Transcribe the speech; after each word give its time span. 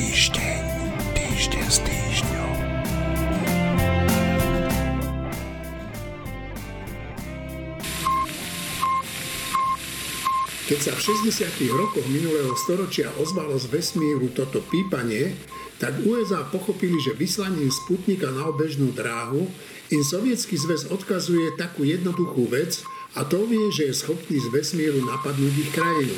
Týždeň, 0.00 0.64
týždeň 1.12 1.66
s 1.68 1.78
týždňom. 1.84 2.56
Keď 10.72 10.78
sa 10.80 10.96
v 10.96 11.00
60. 11.04 11.68
rokoch 11.76 12.08
minulého 12.08 12.48
storočia 12.64 13.12
ozvalo 13.20 13.60
z 13.60 13.68
vesmíru 13.68 14.32
toto 14.32 14.64
pípanie, 14.72 15.36
tak 15.76 16.00
USA 16.08 16.48
pochopili, 16.48 16.96
že 17.04 17.12
vyslaním 17.12 17.68
Sputnika 17.68 18.32
na 18.32 18.48
obežnú 18.48 18.96
dráhu 18.96 19.52
im 19.92 20.00
Sovietský 20.00 20.56
zväz 20.56 20.88
odkazuje 20.88 21.60
takú 21.60 21.84
jednoduchú 21.84 22.48
vec 22.48 22.80
a 23.20 23.28
to 23.28 23.44
vie, 23.44 23.68
že 23.68 23.92
je 23.92 24.00
schopný 24.00 24.40
z 24.40 24.48
vesmíru 24.48 25.04
napadnúť 25.04 25.54
ich 25.60 25.70
krajinu. 25.76 26.16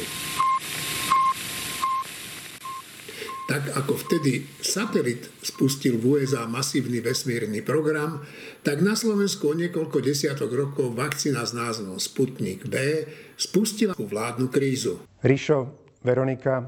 Tak 3.52 3.76
ako 3.84 4.00
vtedy 4.00 4.48
satelit 4.64 5.28
spustil 5.44 6.00
v 6.00 6.16
USA 6.24 6.48
masívny 6.48 7.04
vesmírny 7.04 7.60
program, 7.60 8.24
tak 8.64 8.80
na 8.80 8.96
Slovensku 8.96 9.52
o 9.52 9.52
niekoľko 9.52 10.00
desiatok 10.00 10.56
rokov 10.56 10.96
vakcína 10.96 11.44
s 11.44 11.52
názvom 11.52 12.00
Sputnik 12.00 12.64
B 12.64 13.04
spustila 13.36 13.92
vládnu 13.92 14.48
krízu. 14.48 15.04
Ríšo, 15.20 15.68
Veronika, 16.00 16.64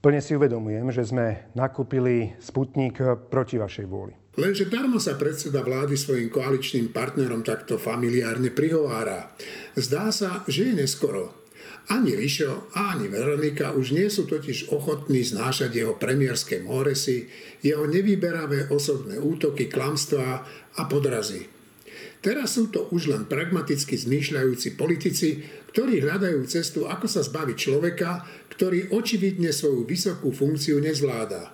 plne 0.00 0.24
si 0.24 0.32
uvedomujem, 0.32 0.88
že 0.88 1.04
sme 1.04 1.52
nakúpili 1.52 2.32
Sputnik 2.40 3.04
proti 3.28 3.60
vašej 3.60 3.84
vôli. 3.84 4.16
Lenže 4.40 4.72
darmo 4.72 4.96
sa 4.96 5.20
predseda 5.20 5.60
vlády 5.60 6.00
svojim 6.00 6.32
koaličným 6.32 6.96
partnerom 6.96 7.44
takto 7.44 7.76
familiárne 7.76 8.48
prihovára. 8.48 9.36
Zdá 9.76 10.08
sa, 10.08 10.48
že 10.48 10.72
je 10.72 10.80
neskoro. 10.80 11.43
Ani 11.84 12.16
Rišo, 12.16 12.72
ani 12.72 13.12
Veronika 13.12 13.76
už 13.76 13.92
nie 13.92 14.08
sú 14.08 14.24
totiž 14.24 14.72
ochotní 14.72 15.20
znášať 15.20 15.84
jeho 15.84 15.94
premiérske 16.00 16.64
móresy, 16.64 17.28
jeho 17.60 17.84
nevyberavé 17.84 18.72
osobné 18.72 19.20
útoky, 19.20 19.68
klamstvá 19.68 20.48
a 20.80 20.82
podrazy. 20.88 21.44
Teraz 22.24 22.56
sú 22.56 22.72
to 22.72 22.88
už 22.88 23.12
len 23.12 23.28
pragmaticky 23.28 24.00
zmýšľajúci 24.00 24.80
politici, 24.80 25.44
ktorí 25.76 26.00
hľadajú 26.00 26.40
cestu, 26.48 26.88
ako 26.88 27.04
sa 27.04 27.20
zbaviť 27.20 27.56
človeka, 27.60 28.24
ktorý 28.56 28.88
očividne 28.96 29.52
svoju 29.52 29.84
vysokú 29.84 30.32
funkciu 30.32 30.80
nezvláda. 30.80 31.52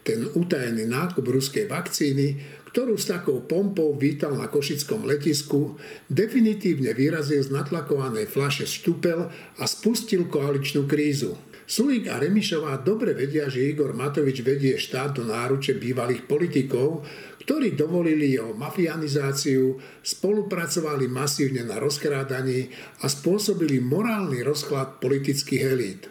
Ten 0.00 0.24
utajený 0.32 0.88
nákup 0.88 1.28
ruskej 1.28 1.68
vakcíny 1.68 2.40
ktorú 2.72 3.00
s 3.00 3.08
takou 3.08 3.40
pompou 3.44 3.96
vítal 3.96 4.36
na 4.36 4.46
košickom 4.46 5.08
letisku, 5.08 5.80
definitívne 6.08 6.92
vyrazil 6.92 7.40
z 7.40 7.52
natlakovanej 7.52 8.28
flaše 8.28 8.68
štupel 8.68 9.28
a 9.32 9.64
spustil 9.64 10.28
koaličnú 10.28 10.84
krízu. 10.84 11.36
Sulík 11.68 12.08
a 12.08 12.16
Remišová 12.16 12.80
dobre 12.80 13.12
vedia, 13.12 13.44
že 13.52 13.60
Igor 13.60 13.92
Matovič 13.92 14.40
vedie 14.40 14.80
štát 14.80 15.20
do 15.20 15.28
náruče 15.28 15.76
bývalých 15.76 16.24
politikov, 16.24 17.04
ktorí 17.44 17.76
dovolili 17.76 18.32
jeho 18.32 18.56
mafianizáciu, 18.56 19.76
spolupracovali 20.00 21.12
masívne 21.12 21.68
na 21.68 21.76
rozkrádaní 21.76 22.72
a 23.04 23.08
spôsobili 23.08 23.84
morálny 23.84 24.40
rozklad 24.40 24.96
politických 25.00 25.62
elít. 25.64 26.02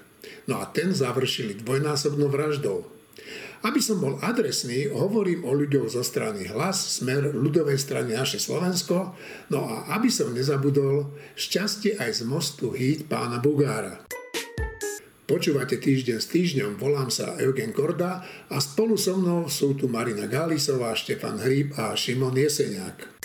No 0.46 0.62
a 0.62 0.70
ten 0.70 0.94
završili 0.94 1.58
dvojnásobnou 1.58 2.30
vraždou. 2.30 2.97
Aby 3.68 3.84
som 3.84 4.00
bol 4.00 4.16
adresný, 4.24 4.88
hovorím 4.88 5.44
o 5.44 5.52
ľuďoch 5.52 5.92
zo 5.92 6.00
strany 6.00 6.48
Hlas, 6.48 7.04
Smer, 7.04 7.36
ľudovej 7.36 7.76
strany 7.76 8.16
Naše 8.16 8.40
Slovensko, 8.40 9.12
no 9.52 9.60
a 9.68 9.92
aby 10.00 10.08
som 10.08 10.32
nezabudol, 10.32 11.12
šťastie 11.36 12.00
aj 12.00 12.24
z 12.24 12.32
mostu 12.32 12.72
hýt 12.72 13.12
pána 13.12 13.44
Bugára. 13.44 14.08
Počúvate 15.28 15.84
týždeň 15.84 16.18
s 16.24 16.32
týždňom, 16.32 16.80
volám 16.80 17.12
sa 17.12 17.36
Eugen 17.44 17.76
Korda 17.76 18.24
a 18.48 18.56
spolu 18.64 18.96
so 18.96 19.20
mnou 19.20 19.52
sú 19.52 19.76
tu 19.76 19.92
Marina 19.92 20.32
Gálisová, 20.32 20.96
Štefan 20.96 21.44
Hríb 21.44 21.76
a 21.76 21.92
Šimon 21.92 22.40
Jeseniak. 22.40 23.20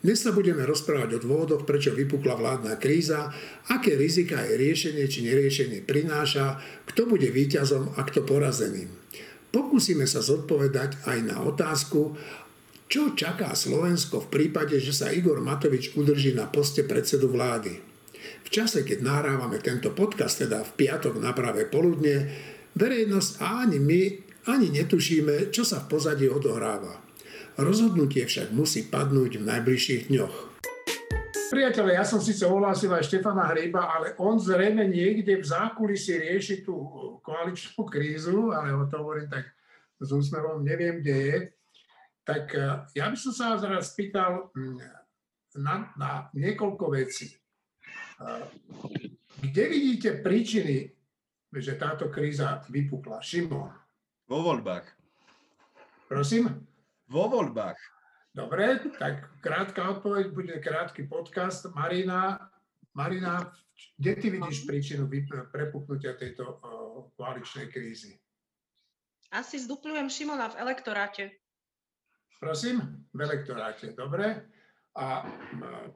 Dnes 0.00 0.24
sa 0.24 0.32
budeme 0.32 0.64
rozprávať 0.64 1.20
o 1.20 1.22
dôvodoch, 1.28 1.68
prečo 1.68 1.92
vypukla 1.92 2.40
vládna 2.40 2.80
kríza, 2.80 3.28
aké 3.68 4.00
rizika 4.00 4.40
aj 4.40 4.56
riešenie 4.56 5.04
či 5.04 5.28
neriešenie 5.28 5.84
prináša, 5.84 6.56
kto 6.88 7.04
bude 7.04 7.28
víťazom 7.28 7.92
a 7.94 8.02
kto 8.08 8.24
porazeným. 8.24 9.02
Pokúsime 9.52 10.08
sa 10.08 10.24
zodpovedať 10.24 11.04
aj 11.04 11.18
na 11.28 11.36
otázku, 11.44 12.16
čo 12.88 13.12
čaká 13.12 13.52
Slovensko 13.52 14.24
v 14.24 14.30
prípade, 14.32 14.80
že 14.80 14.92
sa 14.96 15.12
Igor 15.12 15.40
Matovič 15.44 15.92
udrží 15.96 16.32
na 16.32 16.48
poste 16.48 16.84
predsedu 16.84 17.28
vlády. 17.28 17.80
V 18.44 18.48
čase, 18.48 18.84
keď 18.84 19.04
nahrávame 19.04 19.60
tento 19.60 19.92
podcast, 19.92 20.40
teda 20.40 20.60
v 20.64 20.72
piatok 20.76 21.20
na 21.20 21.32
pravé 21.32 21.68
poludne, 21.68 22.28
verejnosť 22.76 23.30
a 23.40 23.64
ani 23.64 23.80
my 23.80 24.02
ani 24.48 24.68
netušíme, 24.72 25.54
čo 25.54 25.64
sa 25.64 25.84
v 25.84 25.88
pozadí 25.88 26.26
odohráva. 26.28 27.00
Rozhodnutie 27.56 28.24
však 28.24 28.52
musí 28.56 28.88
padnúť 28.88 29.40
v 29.40 29.46
najbližších 29.48 30.08
dňoch. 30.08 30.51
Priatelia, 31.52 32.00
ja 32.00 32.06
som 32.08 32.16
síce 32.16 32.48
ohlásil 32.48 32.88
aj 32.88 33.12
Štefana 33.12 33.52
Hryba, 33.52 33.84
ale 33.84 34.16
on 34.16 34.40
zrejme 34.40 34.88
niekde 34.88 35.36
v 35.36 35.44
zákulisí 35.44 36.16
rieši 36.16 36.64
tú 36.64 36.80
koaličnú 37.20 37.84
krízu, 37.84 38.56
ale 38.56 38.72
o 38.72 38.88
to 38.88 38.96
hovorím 39.04 39.28
tak 39.28 39.52
s 40.00 40.08
úsmevom, 40.08 40.64
neviem, 40.64 41.04
kde 41.04 41.16
je. 41.20 41.36
Tak 42.24 42.44
eh, 42.56 42.88
ja 42.96 43.04
by 43.04 43.16
som 43.20 43.36
sa 43.36 43.52
vás 43.52 43.68
raz 43.68 43.92
spýtal 43.92 44.48
hm, 44.56 44.80
na, 45.60 45.92
na 46.00 46.10
niekoľko 46.32 46.88
vecí. 46.88 47.36
Eh, 47.36 48.44
kde 49.44 49.62
vidíte 49.68 50.24
príčiny, 50.24 50.88
že 51.52 51.76
táto 51.76 52.08
kríza 52.08 52.64
vypukla? 52.72 53.20
Šimon. 53.20 53.76
Vo 54.24 54.40
voľbách. 54.40 54.88
Prosím? 56.08 56.48
Vo 57.12 57.28
voľbách. 57.28 57.76
Dobre, 58.32 58.80
tak 58.96 59.28
krátka 59.44 59.92
odpoveď, 59.92 60.32
bude 60.32 60.56
krátky 60.56 61.04
podcast. 61.04 61.68
Marina, 61.76 62.40
Marina, 62.96 63.52
kde 64.00 64.12
ty 64.16 64.26
vidíš 64.32 64.64
príčinu 64.64 65.04
prepuknutia 65.52 66.16
tejto 66.16 66.56
koaličnej 67.20 67.68
krízy? 67.68 68.16
Asi 69.28 69.60
zdupľujem 69.60 70.08
Šimona 70.08 70.48
v 70.48 70.64
elektoráte. 70.64 71.28
Prosím? 72.40 73.04
V 73.12 73.20
elektoráte, 73.20 73.92
dobre. 73.92 74.48
A 74.96 75.28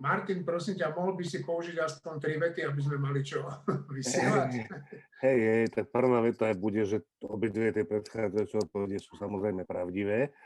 Martin, 0.00 0.44
prosím 0.44 0.76
ťa, 0.76 0.92
mohol 0.92 1.16
by 1.16 1.24
si 1.24 1.40
použiť 1.40 1.76
aspoň 1.80 2.14
tri 2.20 2.36
vety, 2.36 2.68
aby 2.68 2.80
sme 2.84 3.00
mali 3.00 3.24
čo 3.24 3.48
vysielať? 3.96 4.52
Hej, 5.24 5.40
hej, 5.40 5.64
tak 5.72 5.88
prvá 5.88 6.20
veta 6.20 6.52
bude, 6.52 6.84
že 6.84 7.00
obidve 7.24 7.72
tie 7.72 7.84
predchádzajúce 7.88 8.68
odpovede 8.68 9.00
sú 9.00 9.16
samozrejme 9.16 9.64
pravdivé 9.64 10.36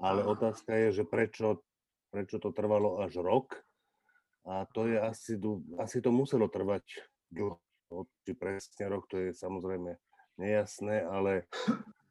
ale 0.00 0.24
otázka 0.24 0.72
je, 0.88 1.02
že 1.02 1.04
prečo, 1.04 1.60
prečo 2.08 2.40
to 2.40 2.50
trvalo 2.56 3.04
až 3.04 3.20
rok 3.20 3.60
a 4.48 4.64
to 4.72 4.88
je 4.88 4.96
asi, 4.96 5.36
asi 5.76 6.00
to 6.00 6.08
muselo 6.10 6.48
trvať 6.48 6.82
dlho, 7.28 7.60
či 8.24 8.32
presne 8.32 8.88
rok, 8.88 9.04
to 9.06 9.20
je 9.20 9.36
samozrejme 9.36 10.00
nejasné, 10.40 11.04
ale 11.04 11.44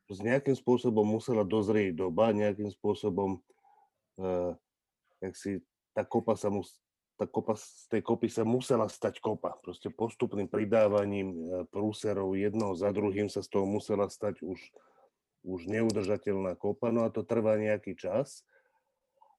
s 0.09 0.21
nejakým 0.21 0.53
spôsobom 0.53 1.05
musela 1.05 1.41
dozrieť 1.41 1.97
doba, 1.97 2.29
nejakým 2.33 2.69
spôsobom, 2.69 3.41
uh, 4.21 4.53
jak 5.21 5.33
si 5.33 5.51
tá 5.93 6.05
kopa 6.05 6.37
sa 6.37 6.53
mus, 6.53 6.77
tá 7.19 7.27
kopa, 7.27 7.59
z 7.59 7.91
tej 7.91 8.01
kopy 8.05 8.31
sa 8.31 8.47
musela 8.47 8.87
stať 8.87 9.19
kopa. 9.19 9.59
Proste 9.59 9.91
postupným 9.91 10.47
pridávaním 10.47 11.35
e, 11.35 11.37
prúserov 11.67 12.31
jedného 12.39 12.71
za 12.79 12.95
druhým 12.95 13.27
sa 13.27 13.43
z 13.43 13.51
toho 13.51 13.67
musela 13.67 14.07
stať 14.07 14.39
už 14.39 14.55
už 15.43 15.71
neudržateľná 15.71 16.59
kopa, 16.59 16.91
no 16.91 17.07
a 17.07 17.13
to 17.13 17.23
trvá 17.23 17.55
nejaký 17.55 17.95
čas. 17.95 18.43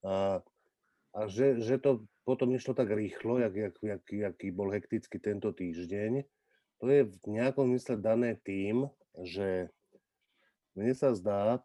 A, 0.01 0.41
a 1.13 1.21
že, 1.29 1.61
že 1.61 1.77
to 1.77 2.09
potom 2.25 2.53
nešlo 2.53 2.73
tak 2.73 2.89
rýchlo, 2.89 3.43
jak, 3.43 3.55
jak, 3.55 3.77
jak, 3.83 4.05
jaký 4.09 4.49
bol 4.55 4.73
hektický 4.73 5.21
tento 5.21 5.53
týždeň, 5.53 6.25
to 6.81 6.85
je 6.89 7.03
v 7.05 7.17
nejakom 7.29 7.69
mysle 7.77 8.01
dané 8.01 8.41
tým, 8.41 8.89
že 9.21 9.69
mne 10.73 10.95
sa 10.97 11.13
zdá, 11.13 11.61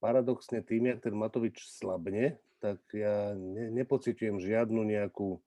paradoxne 0.00 0.64
tým, 0.64 0.88
jak 0.92 1.04
ten 1.04 1.12
Matovič 1.12 1.60
slabne, 1.66 2.40
tak 2.62 2.80
ja 2.96 3.36
ne, 3.36 3.68
nepocitujem 3.74 4.40
žiadnu 4.40 4.80
nejakú 4.80 5.42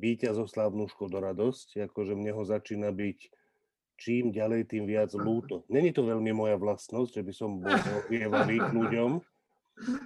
víťazoslavnú 0.00 0.88
škodoradosť, 0.88 1.84
akože 1.92 2.16
mne 2.16 2.32
ho 2.32 2.42
začína 2.48 2.88
byť 2.88 3.18
čím 4.02 4.34
ďalej, 4.34 4.66
tým 4.66 4.90
viac 4.90 5.14
lúto. 5.14 5.62
Není 5.70 5.94
to 5.94 6.02
veľmi 6.02 6.34
moja 6.34 6.58
vlastnosť, 6.58 7.14
že 7.14 7.22
by 7.22 7.32
som 7.32 7.62
bol 7.62 7.70
zhovievavý 7.70 8.58
k 8.58 8.70
ľuďom, 8.74 9.10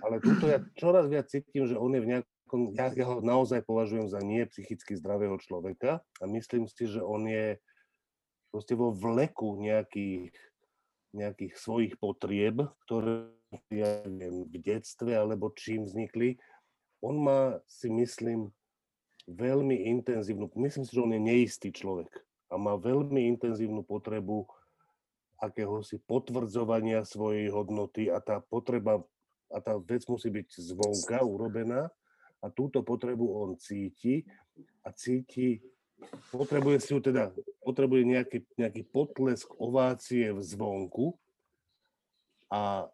ale 0.05 0.17
túto 0.21 0.45
ja 0.53 0.61
čoraz 0.77 1.09
viac 1.09 1.33
cítim, 1.33 1.65
že 1.65 1.81
on 1.81 1.97
je 1.97 2.05
v 2.05 2.11
nejakom, 2.13 2.77
ja, 2.77 2.93
ja 2.93 3.09
ho 3.09 3.25
naozaj 3.25 3.65
považujem 3.65 4.13
za 4.13 4.21
nie 4.21 4.45
psychicky 4.53 4.93
zdravého 5.01 5.41
človeka 5.41 6.05
a 6.21 6.25
myslím 6.29 6.69
si, 6.69 6.85
že 6.85 7.01
on 7.01 7.25
je 7.25 7.57
proste 8.53 8.77
vo 8.77 8.93
vleku 8.93 9.57
nejakých, 9.65 10.37
nejakých 11.17 11.55
svojich 11.57 11.97
potrieb, 11.97 12.69
ktoré 12.85 13.33
ja 13.73 14.05
neviem, 14.05 14.45
v 14.45 14.61
detstve 14.61 15.17
alebo 15.17 15.57
čím 15.57 15.89
vznikli. 15.89 16.37
On 17.01 17.17
má, 17.17 17.65
si 17.65 17.89
myslím, 17.89 18.53
veľmi 19.25 19.89
intenzívnu, 19.97 20.53
myslím 20.53 20.85
si, 20.85 20.93
že 20.93 21.01
on 21.01 21.17
je 21.17 21.23
neistý 21.23 21.73
človek 21.73 22.26
a 22.51 22.55
má 22.55 22.79
veľmi 22.79 23.27
intenzívnu 23.37 23.83
potrebu 23.83 24.47
akéhosi 25.37 26.01
potvrdzovania 26.01 27.05
svojej 27.05 27.53
hodnoty 27.53 28.09
a 28.09 28.23
tá 28.25 28.41
potreba 28.41 29.05
a 29.53 29.59
tá 29.63 29.79
vec 29.79 30.03
musí 30.11 30.27
byť 30.33 30.49
zvonka 30.59 31.23
urobená 31.23 31.87
a 32.43 32.47
túto 32.51 32.83
potrebu 32.83 33.25
on 33.31 33.51
cíti 33.55 34.27
a 34.83 34.91
cíti, 34.91 35.63
potrebuje 36.35 36.79
si 36.83 36.91
ju 36.95 37.01
teda, 37.01 37.31
potrebuje 37.63 38.03
nejaký, 38.07 38.39
nejaký 38.59 38.83
potlesk 38.91 39.49
ovácie 39.59 40.35
v 40.35 40.41
zvonku 40.43 41.15
a 42.51 42.91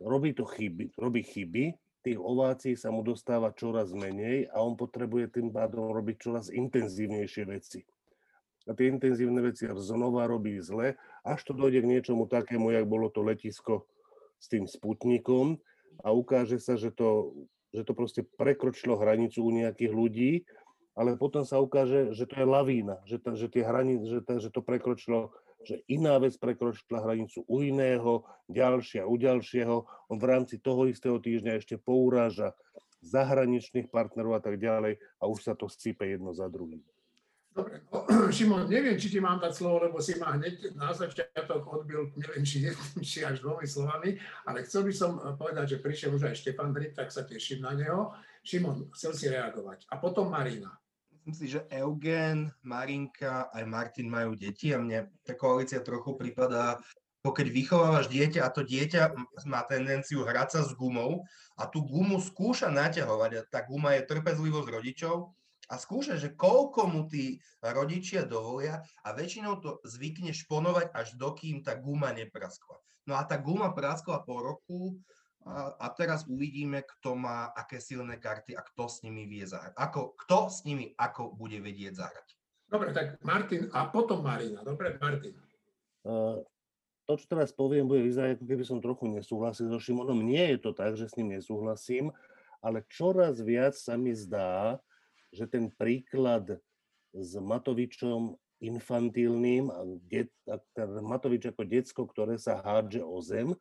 robí 0.00 0.34
to 0.34 0.46
chyby, 0.46 0.94
robí 0.96 1.22
chyby, 1.26 1.74
tých 2.00 2.16
ovácií 2.16 2.74
sa 2.80 2.88
mu 2.88 3.04
dostáva 3.04 3.52
čoraz 3.52 3.92
menej 3.92 4.48
a 4.48 4.64
on 4.64 4.72
potrebuje 4.72 5.36
tým 5.36 5.52
pádom 5.52 5.92
robiť 5.92 6.16
čoraz 6.16 6.46
intenzívnejšie 6.48 7.44
veci. 7.44 7.84
A 8.70 8.74
tie 8.78 8.86
intenzívne 8.86 9.42
veci 9.42 9.66
znova 9.66 10.30
robí 10.30 10.62
zle, 10.62 10.94
až 11.26 11.42
to 11.42 11.52
dojde 11.58 11.82
k 11.82 11.90
niečomu 11.90 12.30
takému, 12.30 12.70
jak 12.70 12.86
bolo 12.86 13.10
to 13.10 13.26
letisko 13.26 13.90
s 14.38 14.46
tým 14.46 14.70
sputnikom 14.70 15.58
a 16.06 16.14
ukáže 16.14 16.62
sa, 16.62 16.78
že 16.78 16.94
to, 16.94 17.34
že 17.74 17.82
to 17.82 17.92
proste 17.98 18.22
prekročilo 18.38 18.94
hranicu 18.94 19.42
u 19.42 19.50
nejakých 19.50 19.92
ľudí, 19.92 20.32
ale 20.94 21.18
potom 21.18 21.42
sa 21.42 21.58
ukáže, 21.58 22.14
že 22.14 22.30
to 22.30 22.38
je 22.38 22.46
lavína, 22.46 23.02
že, 23.10 23.18
to, 23.18 23.34
že, 23.34 23.50
tie 23.50 23.66
hranice, 23.66 24.06
že, 24.06 24.20
to, 24.22 24.32
že 24.38 24.48
to 24.54 24.62
prekročilo 24.62 25.34
že 25.60 25.84
iná 25.92 26.16
vec 26.16 26.32
prekročila 26.40 27.04
hranicu 27.04 27.44
u 27.44 27.60
iného, 27.60 28.24
ďalšia 28.48 29.04
u 29.04 29.20
ďalšieho. 29.20 29.76
On 30.08 30.16
v 30.16 30.24
rámci 30.24 30.56
toho 30.56 30.88
istého 30.88 31.20
týždňa 31.20 31.60
ešte 31.60 31.76
pouráža 31.76 32.56
zahraničných 33.04 33.92
partnerov 33.92 34.40
a 34.40 34.42
tak 34.44 34.56
ďalej 34.56 35.00
a 35.20 35.24
už 35.28 35.40
sa 35.44 35.52
to 35.52 35.68
sype 35.68 36.04
jedno 36.04 36.32
za 36.32 36.48
druhým. 36.48 36.80
Dobre, 37.60 37.84
no, 37.92 38.08
Šimon, 38.36 38.72
neviem, 38.72 38.96
či 38.96 39.12
ti 39.12 39.20
mám 39.20 39.36
dať 39.36 39.52
slovo, 39.52 39.84
lebo 39.84 40.00
si 40.00 40.16
ma 40.16 40.32
hneď 40.32 40.72
na 40.72 40.96
začiatok 40.96 41.60
odbil, 41.68 42.08
neviem, 42.16 42.40
či 42.40 42.72
či 43.04 43.20
až 43.20 43.44
dvomi 43.44 43.68
slovami, 43.68 44.16
ale 44.48 44.64
chcel 44.64 44.88
by 44.88 44.92
som 44.96 45.20
povedať, 45.36 45.76
že 45.76 45.82
prišiel 45.84 46.16
už 46.16 46.32
aj 46.32 46.40
Štefan 46.40 46.72
Drip, 46.72 46.96
tak 46.96 47.12
sa 47.12 47.28
teším 47.28 47.68
na 47.68 47.76
neho. 47.76 48.16
Šimon, 48.40 48.88
chcel 48.96 49.12
si 49.12 49.28
reagovať. 49.28 49.84
A 49.92 50.00
potom 50.00 50.32
Marina 50.32 50.72
myslím 51.20 51.36
si, 51.36 51.52
že 51.52 51.68
Eugen, 51.68 52.48
Marinka 52.64 53.52
aj 53.52 53.64
Martin 53.68 54.08
majú 54.08 54.32
deti 54.32 54.72
a 54.72 54.80
mne 54.80 55.12
tá 55.20 55.36
koalícia 55.36 55.84
trochu 55.84 56.16
ako 56.16 57.36
keď 57.36 57.46
vychovávaš 57.52 58.08
dieťa 58.08 58.40
a 58.40 58.48
to 58.48 58.64
dieťa 58.64 59.12
má 59.44 59.60
tendenciu 59.68 60.24
hrať 60.24 60.48
sa 60.56 60.60
s 60.64 60.72
gumou 60.72 61.28
a 61.60 61.68
tú 61.68 61.84
gumu 61.84 62.16
skúša 62.16 62.72
naťahovať 62.72 63.30
a 63.36 63.42
tá 63.44 63.60
guma 63.68 63.92
je 64.00 64.08
trpezlivosť 64.08 64.68
rodičov 64.72 65.36
a 65.70 65.74
skúša, 65.78 66.18
že 66.18 66.34
koľko 66.34 66.90
mu 66.90 67.06
tí 67.06 67.38
rodičia 67.62 68.26
dovolia 68.26 68.82
a 69.06 69.14
väčšinou 69.14 69.62
to 69.62 69.78
zvykne 69.86 70.34
šponovať 70.34 70.90
až 70.90 71.14
dokým 71.14 71.62
tá 71.62 71.78
guma 71.78 72.10
nepraskla. 72.10 72.82
No 73.06 73.14
a 73.14 73.22
tá 73.22 73.38
guma 73.38 73.70
praskla 73.70 74.26
po 74.26 74.42
roku 74.42 74.98
a, 75.46 75.72
a 75.78 75.86
teraz 75.94 76.26
uvidíme, 76.26 76.82
kto 76.82 77.16
má 77.16 77.54
aké 77.54 77.78
silné 77.78 78.18
karty 78.18 78.58
a 78.58 78.66
kto 78.66 78.90
s 78.90 79.06
nimi 79.06 79.24
vie 79.30 79.46
zahrať. 79.46 79.72
Ako, 79.78 80.18
kto 80.26 80.50
s 80.50 80.66
nimi 80.66 80.92
ako 80.98 81.32
bude 81.32 81.62
vedieť 81.62 81.96
zahrať. 81.96 82.28
Dobre, 82.70 82.94
tak 82.94 83.18
Martin 83.22 83.70
a 83.72 83.88
potom 83.88 84.22
Marina. 84.22 84.62
Dobre, 84.62 84.94
Martin. 85.00 85.34
Uh, 86.06 86.38
to, 87.08 87.18
čo 87.18 87.26
teraz 87.26 87.50
poviem, 87.50 87.90
bude 87.90 88.06
vyzerať, 88.06 88.38
ako 88.38 88.46
keby 88.46 88.64
som 88.66 88.78
trochu 88.78 89.10
nesúhlasil 89.10 89.66
so 89.66 89.82
Šimonom. 89.82 90.22
Nie 90.22 90.54
je 90.54 90.58
to 90.62 90.70
tak, 90.70 90.94
že 90.94 91.10
s 91.10 91.16
ním 91.18 91.34
nesúhlasím, 91.34 92.14
ale 92.62 92.86
čoraz 92.86 93.42
viac 93.42 93.74
sa 93.74 93.98
mi 93.98 94.14
zdá, 94.14 94.78
že 95.30 95.46
ten 95.46 95.70
príklad 95.70 96.58
s 97.14 97.32
Matovičom 97.38 98.38
infantilným, 98.60 99.72
Matovič 101.00 101.48
ako 101.48 101.62
decko, 101.64 102.02
ktoré 102.06 102.36
sa 102.36 102.60
hádže 102.60 103.00
o 103.00 103.18
zem, 103.24 103.56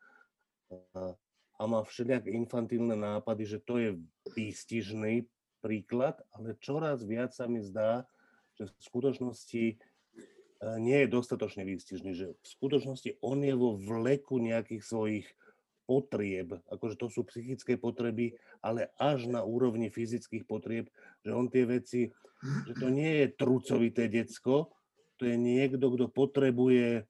a 1.59 1.67
má 1.67 1.83
všelijaké 1.83 2.31
infantilné 2.31 2.95
nápady, 2.95 3.43
že 3.43 3.59
to 3.59 3.75
je 3.81 3.89
výstižný 4.31 5.27
príklad, 5.59 6.15
ale 6.31 6.55
čoraz 6.63 7.03
viac 7.03 7.35
sa 7.35 7.51
mi 7.51 7.59
zdá, 7.59 8.07
že 8.55 8.71
v 8.71 8.79
skutočnosti 8.79 9.63
e, 9.67 9.75
nie 10.79 11.03
je 11.03 11.11
dostatočne 11.11 11.67
výstižný, 11.67 12.15
že 12.15 12.31
v 12.31 12.47
skutočnosti 12.47 13.19
on 13.19 13.43
je 13.43 13.55
vo 13.59 13.75
vleku 13.75 14.39
nejakých 14.39 14.83
svojich 14.87 15.27
potrieb, 15.89 16.53
akože 16.69 17.01
to 17.01 17.09
sú 17.09 17.25
psychické 17.25 17.73
potreby, 17.73 18.37
ale 18.61 18.93
až 19.01 19.25
na 19.25 19.41
úrovni 19.41 19.89
fyzických 19.89 20.45
potrieb, 20.45 20.85
že 21.25 21.33
on 21.33 21.49
tie 21.49 21.65
veci, 21.65 22.13
že 22.69 22.73
to 22.77 22.93
nie 22.93 23.25
je 23.25 23.33
trucovité 23.33 24.05
decko, 24.05 24.69
to 25.17 25.25
je 25.25 25.33
niekto, 25.33 25.81
kto 25.89 26.05
potrebuje 26.13 27.09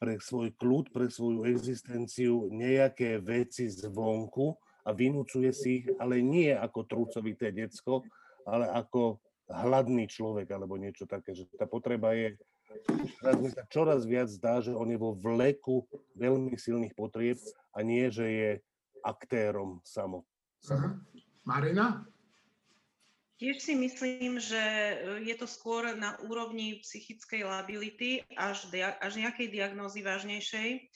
pre 0.00 0.16
svoj 0.16 0.56
kľud, 0.56 0.88
pre 0.88 1.12
svoju 1.12 1.44
existenciu 1.52 2.48
nejaké 2.48 3.20
veci 3.20 3.68
zvonku 3.68 4.56
a 4.88 4.96
vynúcuje 4.96 5.50
si 5.52 5.68
ich, 5.82 5.86
ale 6.00 6.24
nie 6.24 6.48
ako 6.48 6.88
trúcovité 6.88 7.52
decko, 7.52 8.08
ale 8.48 8.72
ako 8.72 9.20
hladný 9.52 10.08
človek 10.08 10.48
alebo 10.48 10.80
niečo 10.80 11.04
také, 11.04 11.36
že 11.36 11.44
tá 11.60 11.68
potreba 11.68 12.16
je, 12.16 12.40
teraz 13.20 13.36
mi 13.40 13.50
sa 13.50 13.64
čoraz 13.68 14.04
viac 14.04 14.28
zdá, 14.28 14.60
že 14.60 14.72
on 14.74 14.88
je 14.88 14.98
vo 15.00 15.16
vleku 15.16 15.84
veľmi 16.16 16.54
silných 16.54 16.94
potrieb 16.94 17.38
a 17.72 17.82
nie, 17.82 18.08
že 18.12 18.26
je 18.26 18.50
aktérom 19.02 19.80
samo. 19.86 20.26
Uh-huh. 20.66 20.98
Marina? 21.46 22.04
Tiež 23.38 23.62
si 23.62 23.78
myslím, 23.78 24.42
že 24.42 24.58
e, 24.58 24.94
je 25.30 25.34
to 25.38 25.46
skôr 25.46 25.94
na 25.94 26.18
úrovni 26.26 26.82
psychickej 26.82 27.46
lability 27.46 28.26
až, 28.34 28.66
dia- 28.74 28.98
až 28.98 29.14
nejakej 29.14 29.54
diagnózy 29.54 30.02
vážnejšej. 30.02 30.90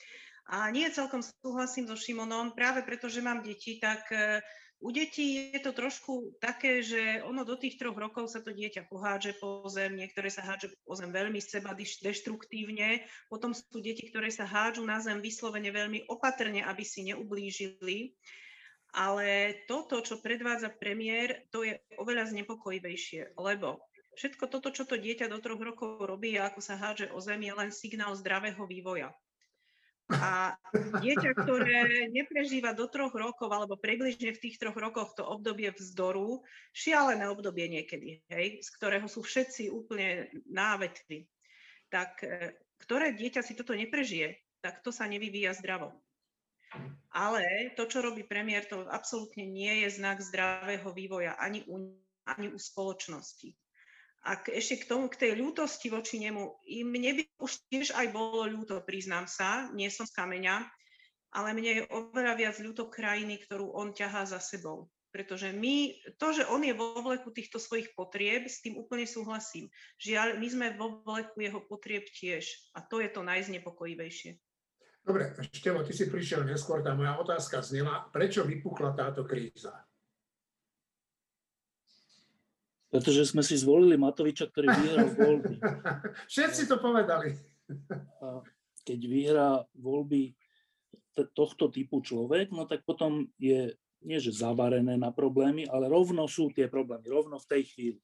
A 0.51 0.67
nie 0.75 0.91
celkom 0.91 1.23
súhlasím 1.23 1.87
so 1.87 1.95
Šimonom, 1.95 2.51
práve 2.51 2.83
preto, 2.83 3.07
že 3.07 3.23
mám 3.23 3.39
deti, 3.47 3.79
tak 3.79 4.11
e, 4.11 4.43
u 4.83 4.91
detí 4.91 5.55
je 5.55 5.59
to 5.63 5.71
trošku 5.71 6.35
také, 6.43 6.83
že 6.83 7.23
ono 7.23 7.47
do 7.47 7.55
tých 7.55 7.79
troch 7.79 7.95
rokov 7.95 8.27
sa 8.27 8.43
to 8.43 8.51
dieťa 8.51 8.91
pohádže 8.91 9.39
po 9.39 9.63
zem, 9.71 9.95
niektoré 9.95 10.27
sa 10.27 10.43
hádže 10.43 10.75
po 10.83 10.93
zem 10.99 11.07
veľmi 11.07 11.39
seba 11.39 11.71
deštruktívne, 11.77 13.07
potom 13.31 13.55
sú 13.55 13.79
deti, 13.79 14.11
ktoré 14.11 14.27
sa 14.27 14.43
hádžu 14.43 14.83
na 14.83 14.99
zem 14.99 15.23
vyslovene 15.23 15.71
veľmi 15.71 16.11
opatrne, 16.11 16.67
aby 16.67 16.83
si 16.83 17.07
neublížili. 17.07 18.11
Ale 18.93 19.57
toto, 19.71 20.03
čo 20.03 20.19
predvádza 20.19 20.69
premiér, 20.69 21.47
to 21.49 21.63
je 21.63 21.79
oveľa 21.95 22.35
znepokojivejšie, 22.35 23.39
lebo 23.39 23.81
všetko 24.19 24.51
toto, 24.51 24.69
čo 24.69 24.83
to 24.83 24.99
dieťa 24.99 25.31
do 25.31 25.39
troch 25.39 25.63
rokov 25.63 26.03
robí 26.03 26.35
ako 26.35 26.59
sa 26.59 26.75
hádže 26.75 27.09
o 27.15 27.23
zem, 27.23 27.39
je 27.41 27.53
len 27.55 27.71
signál 27.71 28.13
zdravého 28.19 28.67
vývoja. 28.67 29.15
A 30.11 30.59
dieťa, 30.75 31.31
ktoré 31.31 32.11
neprežíva 32.11 32.75
do 32.75 32.91
troch 32.91 33.15
rokov 33.15 33.47
alebo 33.47 33.79
približne 33.79 34.35
v 34.35 34.41
tých 34.41 34.59
troch 34.59 34.75
rokoch 34.75 35.15
to 35.15 35.23
obdobie 35.23 35.71
vzdoru, 35.71 36.43
šialené 36.75 37.23
obdobie 37.31 37.71
niekedy, 37.71 38.19
hej, 38.27 38.59
z 38.59 38.69
ktorého 38.75 39.07
sú 39.07 39.23
všetci 39.23 39.71
úplne 39.71 40.27
návetví, 40.51 41.23
tak 41.87 42.19
e, 42.19 42.51
ktoré 42.83 43.15
dieťa 43.15 43.41
si 43.47 43.55
toto 43.55 43.71
neprežije, 43.71 44.35
tak 44.59 44.83
to 44.83 44.91
sa 44.91 45.07
nevyvíja 45.07 45.55
zdravo. 45.55 45.95
Ale 47.13 47.71
to, 47.77 47.85
čo 47.85 48.03
robí 48.03 48.25
premiér, 48.25 48.65
to 48.65 48.83
absolútne 48.89 49.45
nie 49.45 49.85
je 49.85 49.93
znak 50.01 50.19
zdravého 50.19 50.89
vývoja 50.91 51.37
ani 51.37 51.63
u, 51.69 51.95
ani 52.25 52.49
u 52.49 52.57
spoločnosti. 52.57 53.53
A 54.23 54.39
ešte 54.39 54.79
k 54.79 54.87
tomu, 54.87 55.11
k 55.11 55.19
tej 55.19 55.31
ľútosti 55.35 55.91
voči 55.91 56.15
nemu, 56.15 56.63
i 56.71 56.87
mne 56.87 57.19
by 57.19 57.23
už 57.43 57.51
tiež 57.67 57.91
aj 57.91 58.07
bolo 58.15 58.47
ľúto, 58.47 58.79
priznám 58.87 59.27
sa, 59.27 59.67
nie 59.75 59.91
som 59.91 60.07
z 60.07 60.15
kameňa, 60.15 60.63
ale 61.35 61.51
mne 61.51 61.71
je 61.81 61.83
oveľa 61.91 62.33
viac 62.39 62.55
ľúto 62.63 62.87
krajiny, 62.87 63.41
ktorú 63.43 63.75
on 63.75 63.91
ťahá 63.91 64.23
za 64.23 64.39
sebou. 64.39 64.87
Pretože 65.11 65.51
my, 65.53 65.93
to, 66.17 66.33
že 66.33 66.47
on 66.49 66.63
je 66.65 66.73
vo 66.73 66.97
vleku 67.03 67.29
týchto 67.29 67.61
svojich 67.61 67.93
potrieb, 67.93 68.49
s 68.49 68.63
tým 68.63 68.79
úplne 68.79 69.05
súhlasím. 69.05 69.69
Žiaľ, 70.01 70.41
my 70.41 70.47
sme 70.49 70.67
vo 70.73 71.03
vleku 71.05 71.37
jeho 71.37 71.61
potrieb 71.61 72.07
tiež. 72.09 72.73
A 72.73 72.81
to 72.81 72.97
je 72.97 73.13
to 73.13 73.21
najznepokojivejšie. 73.21 74.39
Dobre, 75.03 75.35
Števo, 75.51 75.83
ty 75.83 75.91
si 75.91 76.07
prišiel 76.07 76.47
neskôr, 76.47 76.79
tá 76.79 76.95
moja 76.95 77.19
otázka 77.19 77.59
znela, 77.59 78.07
prečo 78.09 78.47
vypukla 78.47 78.95
táto 78.95 79.27
kríza? 79.27 79.83
Pretože 82.93 83.25
sme 83.25 83.41
si 83.41 83.57
zvolili 83.57 83.97
Matoviča, 83.97 84.53
ktorý 84.53 84.69
vyhral 84.69 85.09
voľby. 85.17 85.55
Všetci 86.33 86.69
to 86.69 86.77
povedali. 86.77 87.33
A 88.21 88.45
keď 88.85 88.99
vyhrá 89.09 89.49
voľby 89.73 90.37
tohto 91.33 91.73
typu 91.73 92.05
človek, 92.05 92.53
no 92.53 92.69
tak 92.69 92.85
potom 92.85 93.25
je 93.41 93.73
nie 94.03 94.19
že 94.19 94.35
zavarené 94.35 94.99
na 94.99 95.09
problémy, 95.09 95.65
ale 95.65 95.87
rovno 95.87 96.27
sú 96.27 96.51
tie 96.51 96.67
problémy, 96.67 97.07
rovno 97.07 97.39
v 97.39 97.49
tej 97.49 97.63
chvíli. 97.71 97.99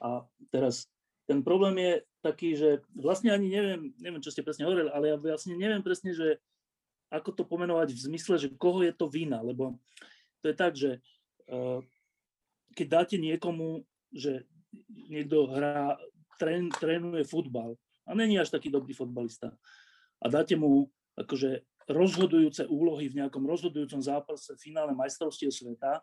A 0.00 0.24
teraz 0.48 0.88
ten 1.28 1.44
problém 1.44 1.76
je 1.76 1.92
taký, 2.24 2.56
že 2.56 2.80
vlastne 2.96 3.30
ani 3.30 3.52
neviem, 3.52 3.92
neviem, 4.00 4.24
čo 4.24 4.32
ste 4.32 4.40
presne 4.40 4.64
hovorili, 4.64 4.88
ale 4.88 5.12
ja 5.12 5.16
vlastne 5.20 5.54
neviem 5.54 5.84
presne, 5.84 6.16
že 6.16 6.40
ako 7.12 7.36
to 7.36 7.44
pomenovať 7.44 7.92
v 7.92 8.04
zmysle, 8.08 8.34
že 8.40 8.52
koho 8.56 8.80
je 8.84 8.92
to 8.96 9.08
vina, 9.08 9.40
lebo 9.44 9.76
to 10.40 10.48
je 10.48 10.56
tak, 10.56 10.72
že 10.76 11.04
uh, 11.52 11.80
keď 12.72 12.86
dáte 12.88 13.16
niekomu, 13.20 13.84
že 14.12 14.44
niekto 14.88 15.48
hrá, 15.50 15.96
trén, 16.40 16.68
trénuje 16.70 17.24
futbal 17.24 17.76
a 18.08 18.14
není 18.14 18.38
až 18.40 18.52
taký 18.52 18.72
dobrý 18.72 18.96
futbalista, 18.96 19.52
a 20.18 20.26
dáte 20.26 20.58
mu 20.58 20.90
akože 21.14 21.62
rozhodujúce 21.88 22.68
úlohy 22.68 23.08
v 23.08 23.24
nejakom 23.24 23.42
rozhodujúcom 23.48 24.02
zápase 24.02 24.52
v 24.54 24.60
finále 24.70 24.92
majstrovstiev 24.92 25.54
sveta, 25.54 26.02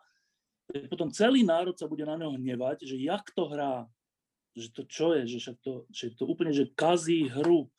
potom 0.89 1.13
celý 1.13 1.45
národ 1.45 1.77
sa 1.77 1.85
bude 1.85 2.01
na 2.01 2.17
neho 2.17 2.33
hnevať, 2.33 2.89
že 2.89 2.97
jak 2.97 3.29
to 3.37 3.45
hrá, 3.53 3.85
že 4.57 4.73
to 4.73 4.81
čo 4.89 5.13
je, 5.13 5.37
že, 5.37 5.53
to, 5.61 5.85
že 5.93 6.17
to 6.17 6.25
úplne, 6.25 6.49
že 6.49 6.73
kazí 6.73 7.29
hru. 7.29 7.69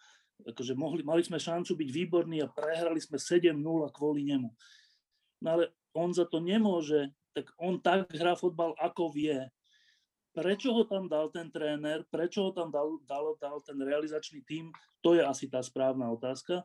Akože 0.47 0.77
mohli, 0.79 1.03
mali 1.03 1.25
sme 1.25 1.41
šancu 1.41 1.75
byť 1.75 1.89
výborní 1.91 2.45
a 2.45 2.53
prehrali 2.53 3.01
sme 3.03 3.19
7-0 3.19 3.57
kvôli 3.91 4.23
nemu. 4.23 4.53
No 5.43 5.49
ale 5.49 5.75
on 5.97 6.15
za 6.15 6.29
to 6.29 6.39
nemôže, 6.39 7.11
tak 7.35 7.51
on 7.59 7.83
tak 7.83 8.07
hrá 8.15 8.39
fotbal, 8.39 8.77
ako 8.79 9.11
vie. 9.11 9.41
Prečo 10.37 10.69
ho 10.77 10.85
tam 10.85 11.09
dal 11.09 11.33
ten 11.33 11.49
tréner, 11.49 12.05
prečo 12.13 12.45
ho 12.45 12.53
tam 12.53 12.69
dal, 12.69 13.01
dal, 13.09 13.41
dal 13.41 13.57
ten 13.65 13.81
realizačný 13.81 14.45
tím, 14.45 14.69
to 15.01 15.17
je 15.17 15.25
asi 15.25 15.49
tá 15.49 15.65
správna 15.65 16.13
otázka. 16.13 16.61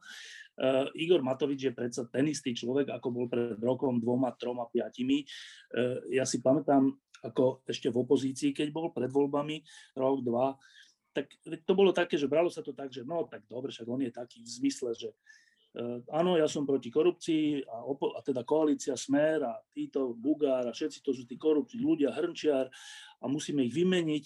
Uh, 0.60 0.92
Igor 1.00 1.24
Matovič 1.24 1.72
je 1.72 1.72
predsa 1.72 2.04
ten 2.12 2.28
istý 2.28 2.51
človek, 2.51 2.92
ako 2.92 3.08
bol 3.16 3.25
pred 3.32 3.56
rokom, 3.63 3.96
dvoma, 4.04 4.36
troma, 4.36 4.68
piatimi. 4.68 5.24
Uh, 5.72 6.04
ja 6.12 6.28
si 6.28 6.44
pamätám, 6.44 6.92
ako 7.24 7.63
ešte 7.63 7.88
v 7.88 8.04
opozícii, 8.04 8.51
keď 8.51 8.75
bol 8.75 8.92
pred 8.92 9.08
voľbami, 9.08 9.63
rok, 9.96 10.20
dva, 10.20 10.60
tak 11.16 11.32
to 11.63 11.72
bolo 11.72 11.96
také, 11.96 12.20
že 12.20 12.28
bralo 12.28 12.51
sa 12.51 12.60
to 12.60 12.75
tak, 12.75 12.92
že 12.92 13.08
no 13.08 13.24
tak 13.32 13.48
dobre, 13.48 13.72
však 13.72 13.88
on 13.88 14.04
je 14.04 14.12
taký 14.12 14.44
v 14.44 14.51
zmysle, 14.51 14.92
že 15.00 15.10
Uh, 15.16 15.50
áno, 16.12 16.36
ja 16.36 16.51
som 16.51 16.68
proti 16.68 16.92
korupcii 16.92 17.63
a, 17.63 17.88
opo- 17.88 18.12
a 18.12 18.20
teda 18.20 18.44
koalícia 18.44 18.96
Smer 19.00 19.40
a 19.48 19.56
títo 19.72 20.12
Bugár 20.12 20.68
a 20.68 20.75
všetci 20.75 21.00
to 21.00 21.16
sú 21.16 21.24
tí 21.24 21.40
korupční 21.40 21.80
ľudia, 21.80 22.12
Hrnčiar 22.12 22.68
a 23.22 23.25
musíme 23.32 23.63
ich 23.63 23.72
vymeniť. 23.72 24.24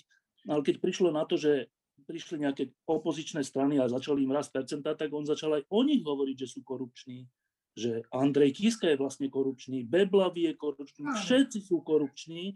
Ale 0.49 0.61
keď 0.65 0.75
prišlo 0.81 1.13
na 1.13 1.25
to, 1.25 1.37
že 1.37 1.69
prišli 2.05 2.45
nejaké 2.45 2.69
opozičné 2.85 3.41
strany 3.41 3.81
a 3.81 3.89
začali 3.89 4.21
im 4.21 4.33
rast 4.33 4.53
percentá, 4.53 4.93
tak 4.93 5.09
on 5.09 5.25
začal 5.25 5.57
aj 5.57 5.63
o 5.73 5.81
nich 5.81 6.05
hovoriť, 6.05 6.45
že 6.45 6.47
sú 6.57 6.59
korupční. 6.61 7.25
Že 7.75 8.07
Andrej 8.13 8.55
Kiska 8.55 8.87
je 8.87 9.01
vlastne 9.01 9.27
korupčný, 9.27 9.83
Beblavy 9.83 10.47
je 10.47 10.53
korupčný, 10.55 11.11
všetci 11.11 11.59
sú 11.65 11.83
korupční. 11.83 12.55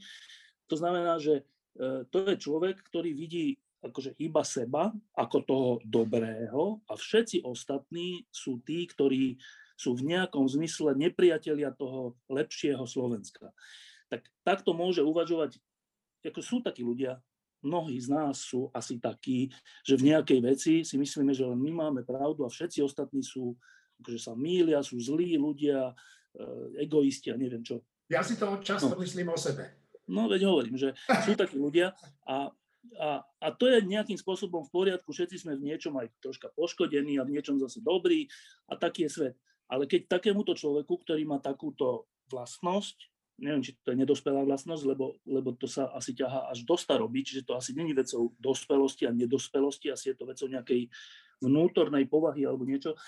To 0.70 0.78
znamená, 0.78 1.18
že 1.18 1.44
uh, 1.44 2.06
to 2.08 2.30
je 2.30 2.38
človek, 2.40 2.80
ktorý 2.88 3.12
vidí 3.18 3.58
akože 3.80 4.16
iba 4.20 4.44
seba 4.44 4.92
ako 5.16 5.38
toho 5.48 5.72
dobrého 5.88 6.84
a 6.88 6.94
všetci 7.00 7.48
ostatní 7.48 8.28
sú 8.28 8.60
tí, 8.64 8.84
ktorí 8.84 9.40
sú 9.80 9.96
v 9.96 10.12
nejakom 10.12 10.44
zmysle 10.44 10.92
nepriatelia 11.00 11.72
toho 11.72 12.20
lepšieho 12.28 12.84
Slovenska. 12.84 13.56
Tak 14.12 14.28
takto 14.44 14.76
môže 14.76 15.00
uvažovať, 15.00 15.56
ako 16.20 16.42
sú 16.44 16.60
takí 16.60 16.84
ľudia, 16.84 17.24
mnohí 17.64 17.96
z 18.00 18.12
nás 18.12 18.44
sú 18.44 18.68
asi 18.76 19.00
takí, 19.00 19.48
že 19.88 19.96
v 19.96 20.12
nejakej 20.12 20.40
veci 20.44 20.74
si 20.84 20.96
myslíme, 21.00 21.32
že 21.32 21.48
len 21.48 21.60
my 21.60 21.72
máme 21.72 22.02
pravdu 22.04 22.44
a 22.44 22.52
všetci 22.52 22.84
ostatní 22.84 23.24
sú, 23.24 23.56
akože 24.04 24.20
sa 24.20 24.36
mília, 24.36 24.84
sú 24.84 25.00
zlí 25.00 25.40
ľudia, 25.40 25.92
e, 25.92 26.84
egoisti 26.84 27.32
a 27.32 27.40
neviem 27.40 27.64
čo. 27.64 27.84
Ja 28.12 28.20
si 28.20 28.36
to 28.36 28.60
často 28.60 28.96
no. 28.96 29.00
myslím 29.00 29.32
o 29.32 29.40
sebe. 29.40 29.80
No 30.10 30.26
veď 30.26 30.50
hovorím, 30.50 30.76
že 30.76 30.98
sú 31.24 31.38
takí 31.38 31.56
ľudia 31.56 31.94
a 32.26 32.50
a, 32.98 33.22
a 33.22 33.48
to 33.54 33.70
je 33.70 33.86
nejakým 33.86 34.18
spôsobom 34.18 34.66
v 34.66 34.74
poriadku, 34.74 35.14
všetci 35.14 35.46
sme 35.46 35.54
v 35.60 35.70
niečom 35.74 35.94
aj 36.00 36.10
troška 36.24 36.50
poškodení 36.56 37.22
a 37.22 37.28
v 37.28 37.38
niečom 37.38 37.62
zase 37.62 37.84
dobrí 37.84 38.26
a 38.66 38.80
taký 38.80 39.06
je 39.06 39.12
svet. 39.12 39.36
Ale 39.70 39.86
keď 39.86 40.10
takémuto 40.10 40.58
človeku, 40.58 41.06
ktorý 41.06 41.30
má 41.30 41.38
takúto 41.38 42.10
vlastnosť, 42.34 42.98
neviem, 43.40 43.64
či 43.64 43.78
to 43.82 43.94
je 43.94 44.02
nedospelá 44.02 44.44
vlastnosť, 44.44 44.84
lebo, 44.84 45.22
lebo 45.24 45.56
to 45.56 45.66
sa 45.66 45.90
asi 45.96 46.12
ťahá 46.12 46.52
až 46.52 46.68
do 46.68 46.76
staroby, 46.76 47.24
čiže 47.24 47.48
to 47.48 47.56
asi 47.56 47.72
není 47.78 47.96
vecou 47.96 48.36
dospelosti 48.38 49.08
a 49.08 49.16
nedospelosti, 49.16 49.94
asi 49.94 50.12
je 50.12 50.16
to 50.20 50.28
vecou 50.28 50.48
nejakej 50.52 50.92
vnútornej 51.40 52.06
povahy 52.06 52.44
alebo 52.44 52.68
niečo. 52.68 53.00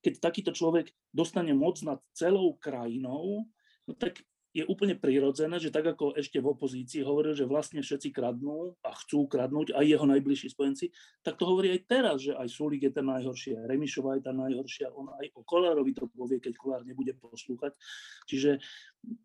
Keď 0.00 0.22
takýto 0.22 0.50
človek 0.54 0.94
dostane 1.10 1.52
moc 1.52 1.76
nad 1.82 1.98
celou 2.14 2.54
krajinou, 2.56 3.44
no 3.84 3.92
tak 3.98 4.22
je 4.50 4.66
úplne 4.66 4.98
prirodzené, 4.98 5.62
že 5.62 5.70
tak 5.70 5.94
ako 5.94 6.18
ešte 6.18 6.42
v 6.42 6.50
opozícii 6.50 7.06
hovoril, 7.06 7.38
že 7.38 7.46
vlastne 7.46 7.86
všetci 7.86 8.10
kradnú 8.10 8.74
a 8.82 8.90
chcú 8.98 9.30
kradnúť 9.30 9.78
aj 9.78 9.84
jeho 9.86 10.06
najbližší 10.10 10.50
spojenci, 10.50 10.90
tak 11.22 11.38
to 11.38 11.46
hovorí 11.46 11.70
aj 11.70 11.80
teraz, 11.86 12.16
že 12.26 12.34
aj 12.34 12.50
Sulik 12.50 12.82
je 12.82 12.92
ten 12.92 13.06
najhorší, 13.06 13.54
aj 13.54 13.70
Remišová 13.70 14.18
je 14.18 14.22
tá 14.26 14.32
najhoršia, 14.34 14.90
on 14.90 15.06
aj 15.22 15.26
o 15.38 15.46
Kolárovi 15.46 15.94
to 15.94 16.10
povie, 16.10 16.42
keď 16.42 16.58
Kolár 16.58 16.82
nebude 16.82 17.14
poslúchať. 17.14 17.78
Čiže 18.26 18.58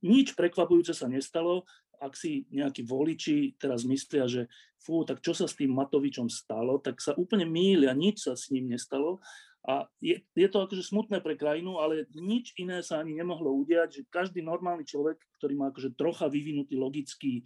nič 0.06 0.38
prekvapujúce 0.38 0.94
sa 0.94 1.10
nestalo, 1.10 1.66
ak 1.98 2.14
si 2.14 2.46
nejakí 2.54 2.86
voliči 2.86 3.58
teraz 3.58 3.88
myslia, 3.88 4.30
že 4.30 4.52
fú, 4.78 5.02
tak 5.08 5.26
čo 5.26 5.34
sa 5.34 5.50
s 5.50 5.58
tým 5.58 5.74
Matovičom 5.74 6.30
stalo, 6.30 6.78
tak 6.78 7.02
sa 7.02 7.18
úplne 7.18 7.50
mýlia, 7.50 7.98
nič 7.98 8.30
sa 8.30 8.38
s 8.38 8.54
ním 8.54 8.70
nestalo 8.70 9.24
a 9.66 9.90
je, 9.98 10.22
je 10.22 10.48
to 10.48 10.62
akože 10.62 10.86
smutné 10.86 11.26
pre 11.26 11.34
krajinu, 11.34 11.82
ale 11.82 12.06
nič 12.14 12.54
iné 12.62 12.86
sa 12.86 13.02
ani 13.02 13.18
nemohlo 13.18 13.50
udiať, 13.66 13.90
že 14.02 14.02
každý 14.14 14.46
normálny 14.46 14.86
človek, 14.86 15.18
ktorý 15.42 15.54
má 15.58 15.74
akože 15.74 15.98
trocha 15.98 16.30
vyvinutý 16.30 16.78
logický, 16.78 17.42
e, 17.42 17.44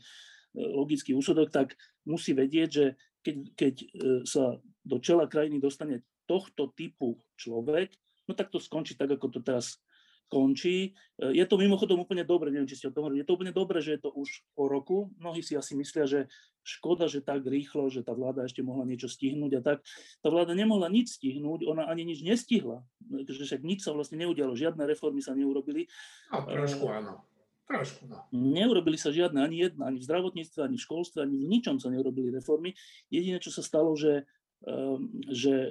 logický 0.60 1.16
úsudok, 1.16 1.48
tak 1.48 1.80
musí 2.04 2.36
vedieť, 2.36 2.70
že 2.70 2.86
keď, 3.24 3.36
keď 3.56 3.74
e, 3.80 3.88
sa 4.28 4.60
do 4.84 4.98
čela 5.00 5.32
krajiny 5.32 5.64
dostane 5.64 6.04
tohto 6.28 6.76
typu 6.76 7.16
človek, 7.40 7.96
no 8.28 8.36
tak 8.36 8.52
to 8.52 8.60
skončí 8.60 9.00
tak, 9.00 9.16
ako 9.16 9.32
to 9.32 9.40
teraz 9.40 9.80
končí. 10.28 10.92
E, 11.18 11.34
je 11.40 11.46
to 11.48 11.56
mimochodom 11.56 12.04
úplne 12.04 12.28
dobre, 12.28 12.52
neviem, 12.52 12.68
či 12.68 12.84
ste 12.84 12.92
o 12.92 12.94
tom 12.94 13.08
hovorili, 13.08 13.24
je 13.24 13.28
to 13.32 13.36
úplne 13.40 13.56
dobre, 13.56 13.80
že 13.80 13.96
je 13.96 14.02
to 14.04 14.12
už 14.12 14.44
po 14.54 14.68
roku. 14.68 15.08
Mnohí 15.18 15.40
si 15.40 15.56
asi 15.56 15.72
myslia, 15.80 16.04
že 16.04 16.28
škoda, 16.64 17.10
že 17.10 17.24
tak 17.24 17.46
rýchlo, 17.46 17.90
že 17.90 18.06
tá 18.06 18.14
vláda 18.14 18.46
ešte 18.46 18.62
mohla 18.62 18.86
niečo 18.86 19.10
stihnúť 19.10 19.52
a 19.58 19.62
tak. 19.62 19.78
Tá 20.22 20.28
vláda 20.30 20.54
nemohla 20.54 20.92
nič 20.92 21.18
stihnúť, 21.20 21.66
ona 21.66 21.88
ani 21.88 22.06
nič 22.06 22.22
nestihla. 22.22 22.86
Že 23.10 23.46
však 23.46 23.62
nič 23.66 23.86
sa 23.86 23.96
vlastne 23.96 24.22
neudialo, 24.22 24.54
žiadne 24.54 24.84
reformy 24.86 25.24
sa 25.24 25.34
neurobili. 25.34 25.90
No, 26.30 26.46
trošku 26.46 26.86
áno. 26.90 27.26
Trošku, 27.70 28.10
no. 28.10 28.26
Neurobili 28.34 28.98
sa 28.98 29.14
žiadne 29.14 29.46
ani 29.46 29.70
jedna, 29.70 29.94
ani 29.94 30.02
v 30.02 30.08
zdravotníctve, 30.10 30.60
ani 30.66 30.78
v 30.82 30.86
školstve, 30.90 31.22
ani 31.22 31.38
v 31.38 31.50
ničom 31.54 31.78
sa 31.78 31.94
neurobili 31.94 32.34
reformy. 32.34 32.74
Jediné, 33.14 33.38
čo 33.38 33.54
sa 33.54 33.62
stalo, 33.62 33.94
že 33.94 34.26
Ehm, 34.60 35.24
že 35.32 35.56
e, 35.56 35.70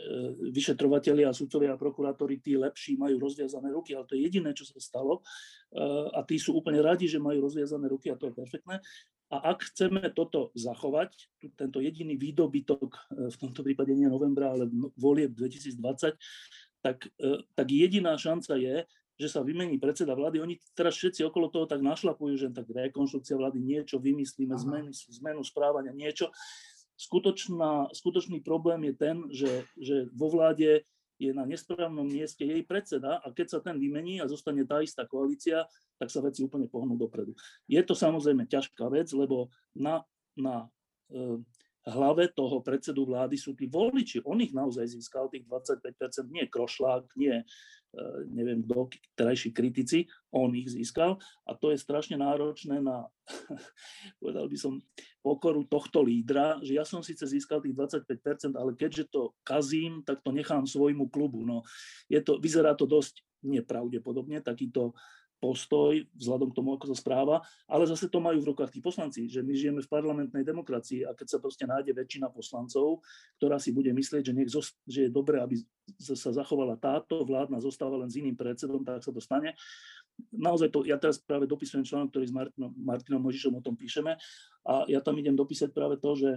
vyšetrovatelia, 0.48 1.36
sudcovia 1.36 1.76
a 1.76 1.80
prokurátori, 1.80 2.40
tí 2.40 2.56
lepší 2.56 2.96
majú 2.96 3.20
rozviazané 3.20 3.68
ruky, 3.68 3.92
ale 3.92 4.08
to 4.08 4.16
je 4.16 4.24
jediné, 4.24 4.56
čo 4.56 4.64
sa 4.64 4.80
stalo. 4.80 5.20
E, 5.20 5.82
a 6.16 6.24
tí 6.24 6.40
sú 6.40 6.56
úplne 6.56 6.80
radi, 6.80 7.04
že 7.04 7.20
majú 7.20 7.44
rozviazané 7.44 7.84
ruky 7.84 8.08
a 8.08 8.16
to 8.16 8.32
je 8.32 8.34
perfektné. 8.40 8.80
A 9.28 9.52
ak 9.52 9.68
chceme 9.72 10.00
toto 10.16 10.48
zachovať, 10.56 11.12
tento 11.56 11.84
jediný 11.84 12.16
výdobytok, 12.16 12.88
e, 12.88 13.00
v 13.28 13.36
tomto 13.36 13.60
prípade 13.60 13.92
nie 13.92 14.08
novembra, 14.08 14.56
ale 14.56 14.68
volieb 14.96 15.36
2020, 15.36 16.16
tak, 16.78 17.10
tak 17.58 17.66
jediná 17.68 18.14
šanca 18.14 18.54
je, 18.54 18.86
že 19.18 19.28
sa 19.28 19.42
vymení 19.42 19.82
predseda 19.82 20.14
vlády. 20.14 20.38
Oni 20.38 20.54
teraz 20.78 20.94
všetci 20.94 21.26
okolo 21.26 21.50
toho 21.50 21.66
tak 21.66 21.82
našlapujú, 21.82 22.38
že 22.38 22.54
tak 22.54 22.70
rekonštrukcia 22.70 23.34
vlády, 23.34 23.58
niečo 23.58 23.98
vymyslíme, 23.98 24.54
zmenu, 24.54 24.94
zmenu 24.94 25.42
správania, 25.42 25.90
niečo 25.90 26.30
skutočná, 26.94 27.90
skutočný 27.90 28.42
problém 28.46 28.90
je 28.90 28.94
ten, 28.94 29.16
že, 29.34 29.52
že 29.74 29.96
vo 30.14 30.30
vláde 30.30 30.86
je 31.18 31.34
na 31.34 31.42
nesprávnom 31.42 32.06
mieste 32.06 32.46
jej 32.46 32.62
predseda 32.62 33.18
a 33.20 33.34
keď 33.34 33.46
sa 33.46 33.58
ten 33.58 33.76
vymení 33.76 34.22
a 34.22 34.30
zostane 34.30 34.62
tá 34.62 34.78
istá 34.80 35.02
koalícia, 35.04 35.66
tak 35.98 36.08
sa 36.14 36.22
veci 36.22 36.46
úplne 36.46 36.70
pohnú 36.70 36.94
dopredu. 36.94 37.34
Je 37.66 37.82
to 37.82 37.98
samozrejme 37.98 38.46
ťažká 38.46 38.86
vec, 38.86 39.10
lebo 39.10 39.50
na, 39.74 40.06
na 40.38 40.70
e, 41.10 41.42
hlave 41.90 42.30
toho 42.30 42.62
predsedu 42.62 43.02
vlády 43.02 43.34
sú 43.34 43.58
tí 43.58 43.66
voliči. 43.66 44.22
On 44.22 44.38
ich 44.38 44.54
naozaj 44.54 44.86
získal, 44.94 45.26
tých 45.26 45.42
25%, 45.50 46.30
nie 46.30 46.46
Krošlák, 46.46 47.10
nie 47.18 47.42
neviem 48.28 48.60
kto, 48.62 48.92
terajší 49.16 49.50
kritici, 49.50 50.04
on 50.28 50.52
ich 50.52 50.68
získal 50.68 51.16
a 51.48 51.56
to 51.56 51.72
je 51.72 51.80
strašne 51.80 52.20
náročné 52.20 52.84
na, 52.84 53.08
povedal 54.20 54.46
by 54.46 54.56
som, 54.60 54.76
pokoru 55.24 55.64
tohto 55.66 56.04
lídra, 56.04 56.60
že 56.60 56.76
ja 56.76 56.84
som 56.84 57.00
síce 57.00 57.24
získal 57.24 57.64
tých 57.64 57.74
25%, 57.74 58.54
ale 58.54 58.76
keďže 58.76 59.08
to 59.08 59.32
kazím, 59.40 60.04
tak 60.04 60.20
to 60.20 60.32
nechám 60.32 60.68
svojmu 60.68 61.08
klubu. 61.08 61.44
No, 61.44 61.64
je 62.12 62.20
to, 62.20 62.36
vyzerá 62.36 62.76
to 62.76 62.84
dosť 62.84 63.24
nepravdepodobne, 63.44 64.42
takýto 64.42 64.92
postoj 65.38 66.02
vzhľadom 66.18 66.50
k 66.50 66.56
tomu, 66.58 66.74
ako 66.74 66.90
sa 66.90 66.96
správa, 66.98 67.38
ale 67.70 67.86
zase 67.86 68.10
to 68.10 68.18
majú 68.18 68.42
v 68.42 68.50
rukách 68.54 68.74
tí 68.74 68.82
poslanci, 68.82 69.30
že 69.30 69.38
my 69.42 69.54
žijeme 69.54 69.80
v 69.82 69.90
parlamentnej 69.90 70.42
demokracii 70.42 71.06
a 71.06 71.14
keď 71.14 71.26
sa 71.30 71.38
proste 71.38 71.62
nájde 71.62 71.94
väčšina 71.94 72.26
poslancov, 72.30 73.06
ktorá 73.38 73.62
si 73.62 73.70
bude 73.70 73.94
myslieť, 73.94 74.22
že, 74.30 74.32
nech 74.34 74.50
že 74.50 75.00
je 75.06 75.10
dobré, 75.10 75.38
aby 75.38 75.62
sa 75.96 76.34
zachovala 76.34 76.74
táto 76.76 77.22
vládna, 77.22 77.62
zostáva 77.62 77.96
len 78.02 78.10
s 78.10 78.18
iným 78.18 78.34
predsedom, 78.34 78.82
tak 78.82 79.00
sa 79.00 79.14
to 79.14 79.22
stane. 79.22 79.54
Naozaj 80.34 80.74
to, 80.74 80.82
ja 80.82 80.98
teraz 80.98 81.22
práve 81.22 81.46
dopisujem 81.46 81.86
článok, 81.86 82.10
ktorý 82.10 82.26
s 82.26 82.34
Martinom, 82.34 82.72
Martinom 82.74 83.22
Možišom 83.22 83.54
o 83.54 83.62
tom 83.62 83.78
píšeme 83.78 84.18
a 84.66 84.74
ja 84.90 84.98
tam 84.98 85.14
idem 85.16 85.38
dopísať 85.38 85.70
práve 85.70 86.02
to, 86.02 86.18
že, 86.18 86.32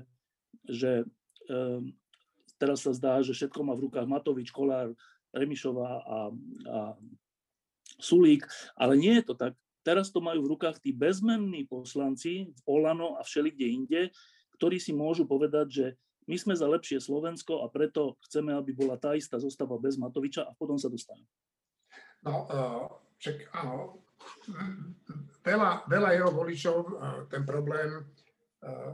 že 0.69 0.91
um, 1.49 1.89
teraz 2.61 2.85
sa 2.85 2.93
zdá, 2.93 3.17
že 3.25 3.33
všetko 3.33 3.65
má 3.65 3.73
v 3.73 3.89
rukách 3.89 4.05
Matovič, 4.05 4.53
Kolár, 4.53 4.93
Remišová 5.33 5.89
a, 6.05 6.17
a 6.69 6.79
Sulík, 8.01 8.43
ale 8.73 8.97
nie 8.97 9.21
je 9.21 9.29
to 9.29 9.33
tak. 9.37 9.53
Teraz 9.81 10.13
to 10.13 10.21
majú 10.21 10.45
v 10.45 10.51
rukách 10.57 10.77
tí 10.81 10.93
bezmenní 10.93 11.65
poslanci 11.65 12.49
v 12.49 12.59
Olano 12.69 13.17
a 13.17 13.25
všelikde 13.25 13.65
inde, 13.65 14.01
ktorí 14.57 14.77
si 14.77 14.93
môžu 14.93 15.25
povedať, 15.25 15.67
že 15.69 15.85
My 16.29 16.37
sme 16.37 16.53
za 16.53 16.69
lepšie 16.69 17.01
Slovensko 17.01 17.65
a 17.65 17.67
preto 17.67 18.21
chceme, 18.29 18.53
aby 18.53 18.77
bola 18.77 18.95
tá 18.95 19.17
istá 19.17 19.41
zostava 19.41 19.81
bez 19.81 19.97
Matoviča 19.97 20.45
a 20.45 20.53
potom 20.53 20.77
sa 20.77 20.87
dostaneme. 20.87 21.25
No, 22.21 22.45
uh, 22.45 22.85
však 23.17 23.49
áno, 23.57 24.05
veľa, 25.41 25.89
veľa 25.89 26.09
jeho 26.13 26.29
voličov 26.29 26.77
uh, 26.77 27.21
ten 27.25 27.41
problém 27.41 28.05
uh, 28.61 28.93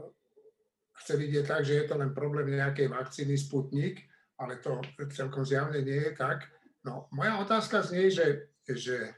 chce 1.04 1.14
vidieť 1.20 1.44
tak, 1.44 1.62
že 1.68 1.78
je 1.78 1.86
to 1.86 2.00
len 2.00 2.16
problém 2.16 2.48
nejakej 2.48 2.88
vakcíny 2.88 3.36
Sputnik, 3.36 4.08
ale 4.40 4.56
to 4.64 4.80
celkom 5.12 5.44
zjavne 5.44 5.84
nie 5.84 6.00
je 6.08 6.12
tak. 6.16 6.48
No, 6.80 7.12
moja 7.12 7.36
otázka 7.44 7.84
znie, 7.84 8.08
že, 8.08 8.48
že, 8.76 9.14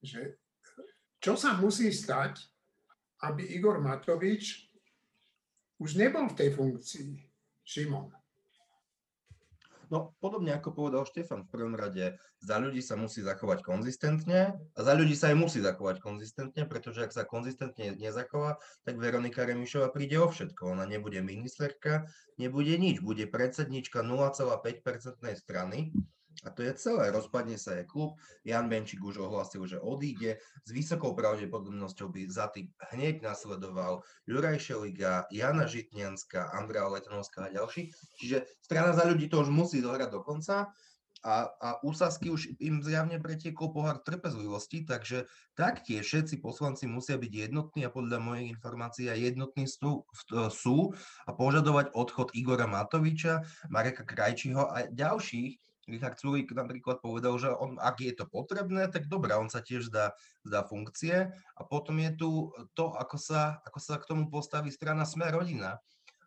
že 0.00 0.40
čo 1.20 1.36
sa 1.36 1.54
musí 1.58 1.92
stať, 1.92 2.40
aby 3.22 3.46
Igor 3.54 3.78
Matovič 3.78 4.72
už 5.78 5.98
nebol 5.98 6.26
v 6.30 6.38
tej 6.38 6.50
funkcii. 6.54 7.10
Šimon. 7.62 8.10
No, 9.92 10.16
podobne 10.24 10.56
ako 10.56 10.72
povedal 10.72 11.04
Štefan, 11.04 11.44
v 11.44 11.52
prvom 11.52 11.76
rade 11.76 12.16
za 12.40 12.56
ľudí 12.56 12.80
sa 12.80 12.96
musí 12.96 13.20
zachovať 13.20 13.60
konzistentne 13.60 14.56
a 14.56 14.78
za 14.80 14.96
ľudí 14.96 15.12
sa 15.12 15.28
aj 15.30 15.36
musí 15.36 15.60
zachovať 15.60 16.00
konzistentne, 16.00 16.64
pretože 16.64 17.04
ak 17.04 17.12
sa 17.12 17.28
konzistentne 17.28 17.92
nezachová, 18.00 18.56
tak 18.88 18.96
Veronika 18.96 19.44
Remišová 19.44 19.92
príde 19.92 20.16
o 20.16 20.32
všetko. 20.32 20.74
Ona 20.74 20.88
nebude 20.88 21.20
ministerka, 21.20 22.08
nebude 22.40 22.72
nič, 22.80 23.04
bude 23.04 23.28
predsednička 23.28 24.00
0,5% 24.00 25.28
strany 25.36 25.92
a 26.42 26.50
to 26.50 26.66
je 26.66 26.72
celé. 26.74 27.12
Rozpadne 27.12 27.54
sa 27.60 27.78
aj 27.78 27.86
klub. 27.86 28.18
Jan 28.42 28.66
Benčík 28.66 28.98
už 29.04 29.22
ohlasil, 29.22 29.62
že 29.68 29.78
odíde. 29.78 30.42
S 30.66 30.70
vysokou 30.74 31.14
pravdepodobnosťou 31.14 32.10
by 32.10 32.22
za 32.26 32.50
tým 32.50 32.72
hneď 32.90 33.22
nasledoval 33.22 34.02
Juraj 34.26 34.58
Šeliga, 34.58 35.30
Jana 35.30 35.70
Žitňanská, 35.70 36.56
Andrea 36.56 36.90
Letanovská 36.90 37.46
a 37.46 37.52
ďalší. 37.54 37.94
Čiže 38.18 38.48
strana 38.58 38.96
za 38.96 39.06
ľudí 39.06 39.30
to 39.30 39.44
už 39.44 39.54
musí 39.54 39.78
dohrať 39.78 40.10
do 40.10 40.20
konca. 40.24 40.74
A, 41.22 41.46
a 41.46 41.78
úsasky 41.86 42.34
už 42.34 42.58
im 42.58 42.82
zjavne 42.82 43.14
pretiekol 43.22 43.70
pohár 43.70 44.02
trpezlivosti, 44.02 44.82
takže 44.82 45.30
taktiež 45.54 46.02
všetci 46.02 46.42
poslanci 46.42 46.90
musia 46.90 47.14
byť 47.14 47.46
jednotní 47.46 47.86
a 47.86 47.94
podľa 47.94 48.18
mojich 48.18 48.58
informácií 48.58 49.06
aj 49.06 49.30
jednotní 49.30 49.70
sú, 49.70 50.02
sú 50.50 50.90
a 51.22 51.30
požadovať 51.30 51.94
odchod 51.94 52.34
Igora 52.34 52.66
Matoviča, 52.66 53.46
Mareka 53.70 54.02
Krajčího 54.02 54.66
a 54.66 54.90
ďalších, 54.90 55.62
Richard 55.90 56.14
Sulik 56.18 56.54
napríklad 56.54 57.02
povedal, 57.02 57.34
že 57.42 57.50
on, 57.50 57.74
ak 57.82 57.98
je 58.02 58.14
to 58.14 58.26
potrebné, 58.30 58.86
tak 58.86 59.10
dobré, 59.10 59.34
on 59.34 59.50
sa 59.50 59.58
tiež 59.58 59.90
zdá, 59.90 60.14
zdá 60.46 60.62
funkcie. 60.62 61.34
A 61.58 61.62
potom 61.66 61.98
je 61.98 62.10
tu 62.14 62.30
to, 62.78 62.94
ako 62.94 63.18
sa, 63.18 63.58
ako 63.66 63.78
sa 63.82 63.98
k 63.98 64.06
tomu 64.06 64.30
postaví 64.30 64.70
strana 64.70 65.02
Sme 65.02 65.26
rodina. 65.30 65.82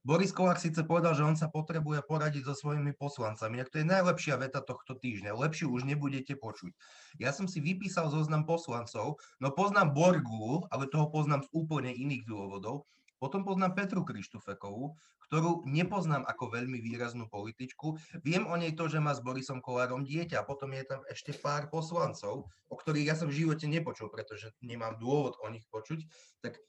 Boris 0.05 0.29
Kolár 0.29 0.61
síce 0.61 0.85
povedal, 0.85 1.17
že 1.17 1.25
on 1.25 1.33
sa 1.33 1.49
potrebuje 1.49 2.05
poradiť 2.05 2.45
so 2.45 2.53
svojimi 2.53 2.93
poslancami. 2.93 3.57
Tak 3.65 3.73
to 3.73 3.81
je 3.81 3.89
najlepšia 3.89 4.37
veta 4.37 4.61
tohto 4.61 4.93
týždňa. 5.01 5.33
Lepšiu 5.33 5.73
už 5.73 5.81
nebudete 5.81 6.37
počuť. 6.37 6.77
Ja 7.17 7.33
som 7.33 7.49
si 7.49 7.57
vypísal 7.57 8.13
zoznam 8.13 8.45
poslancov, 8.45 9.17
no 9.41 9.49
poznám 9.49 9.97
Borgu, 9.97 10.61
ale 10.69 10.85
toho 10.93 11.09
poznám 11.09 11.41
z 11.41 11.49
úplne 11.57 11.89
iných 11.89 12.21
dôvodov. 12.29 12.85
Potom 13.25 13.41
poznám 13.41 13.73
Petru 13.73 14.05
Krištofekovú, 14.05 14.93
ktorú 15.25 15.65
nepoznám 15.65 16.29
ako 16.29 16.53
veľmi 16.53 16.77
výraznú 16.77 17.25
političku. 17.25 17.97
Viem 18.21 18.45
o 18.45 18.53
nej 18.53 18.77
to, 18.77 18.85
že 18.85 19.01
má 19.01 19.17
s 19.17 19.25
Borisom 19.25 19.65
Kolárom 19.65 20.05
dieťa 20.05 20.45
a 20.45 20.47
potom 20.47 20.69
je 20.77 20.85
tam 20.85 21.01
ešte 21.09 21.33
pár 21.33 21.73
poslancov, 21.73 22.45
o 22.69 22.75
ktorých 22.77 23.09
ja 23.09 23.15
som 23.17 23.25
v 23.25 23.41
živote 23.41 23.65
nepočul, 23.65 24.13
pretože 24.13 24.53
nemám 24.61 25.01
dôvod 25.01 25.41
o 25.41 25.49
nich 25.49 25.65
počuť. 25.73 26.05
Tak 26.45 26.61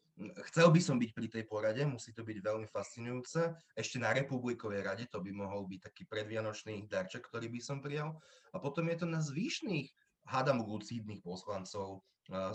chcel 0.49 0.73
by 0.73 0.81
som 0.81 0.97
byť 0.97 1.13
pri 1.13 1.29
tej 1.29 1.45
porade, 1.45 1.85
musí 1.85 2.17
to 2.17 2.25
byť 2.25 2.41
veľmi 2.41 2.65
fascinujúce. 2.73 3.53
Ešte 3.77 4.01
na 4.01 4.17
Republikovej 4.17 4.81
rade 4.81 5.05
to 5.13 5.21
by 5.21 5.37
mohol 5.37 5.69
byť 5.69 5.93
taký 5.93 6.09
predvianočný 6.09 6.89
darček, 6.89 7.29
ktorý 7.29 7.53
by 7.53 7.61
som 7.61 7.85
prijal. 7.85 8.17
A 8.57 8.65
potom 8.65 8.89
je 8.89 8.97
to 8.97 9.05
na 9.05 9.21
zvyšných, 9.21 9.93
hádam 10.25 10.65
lucídnych 10.65 11.21
poslancov, 11.21 12.01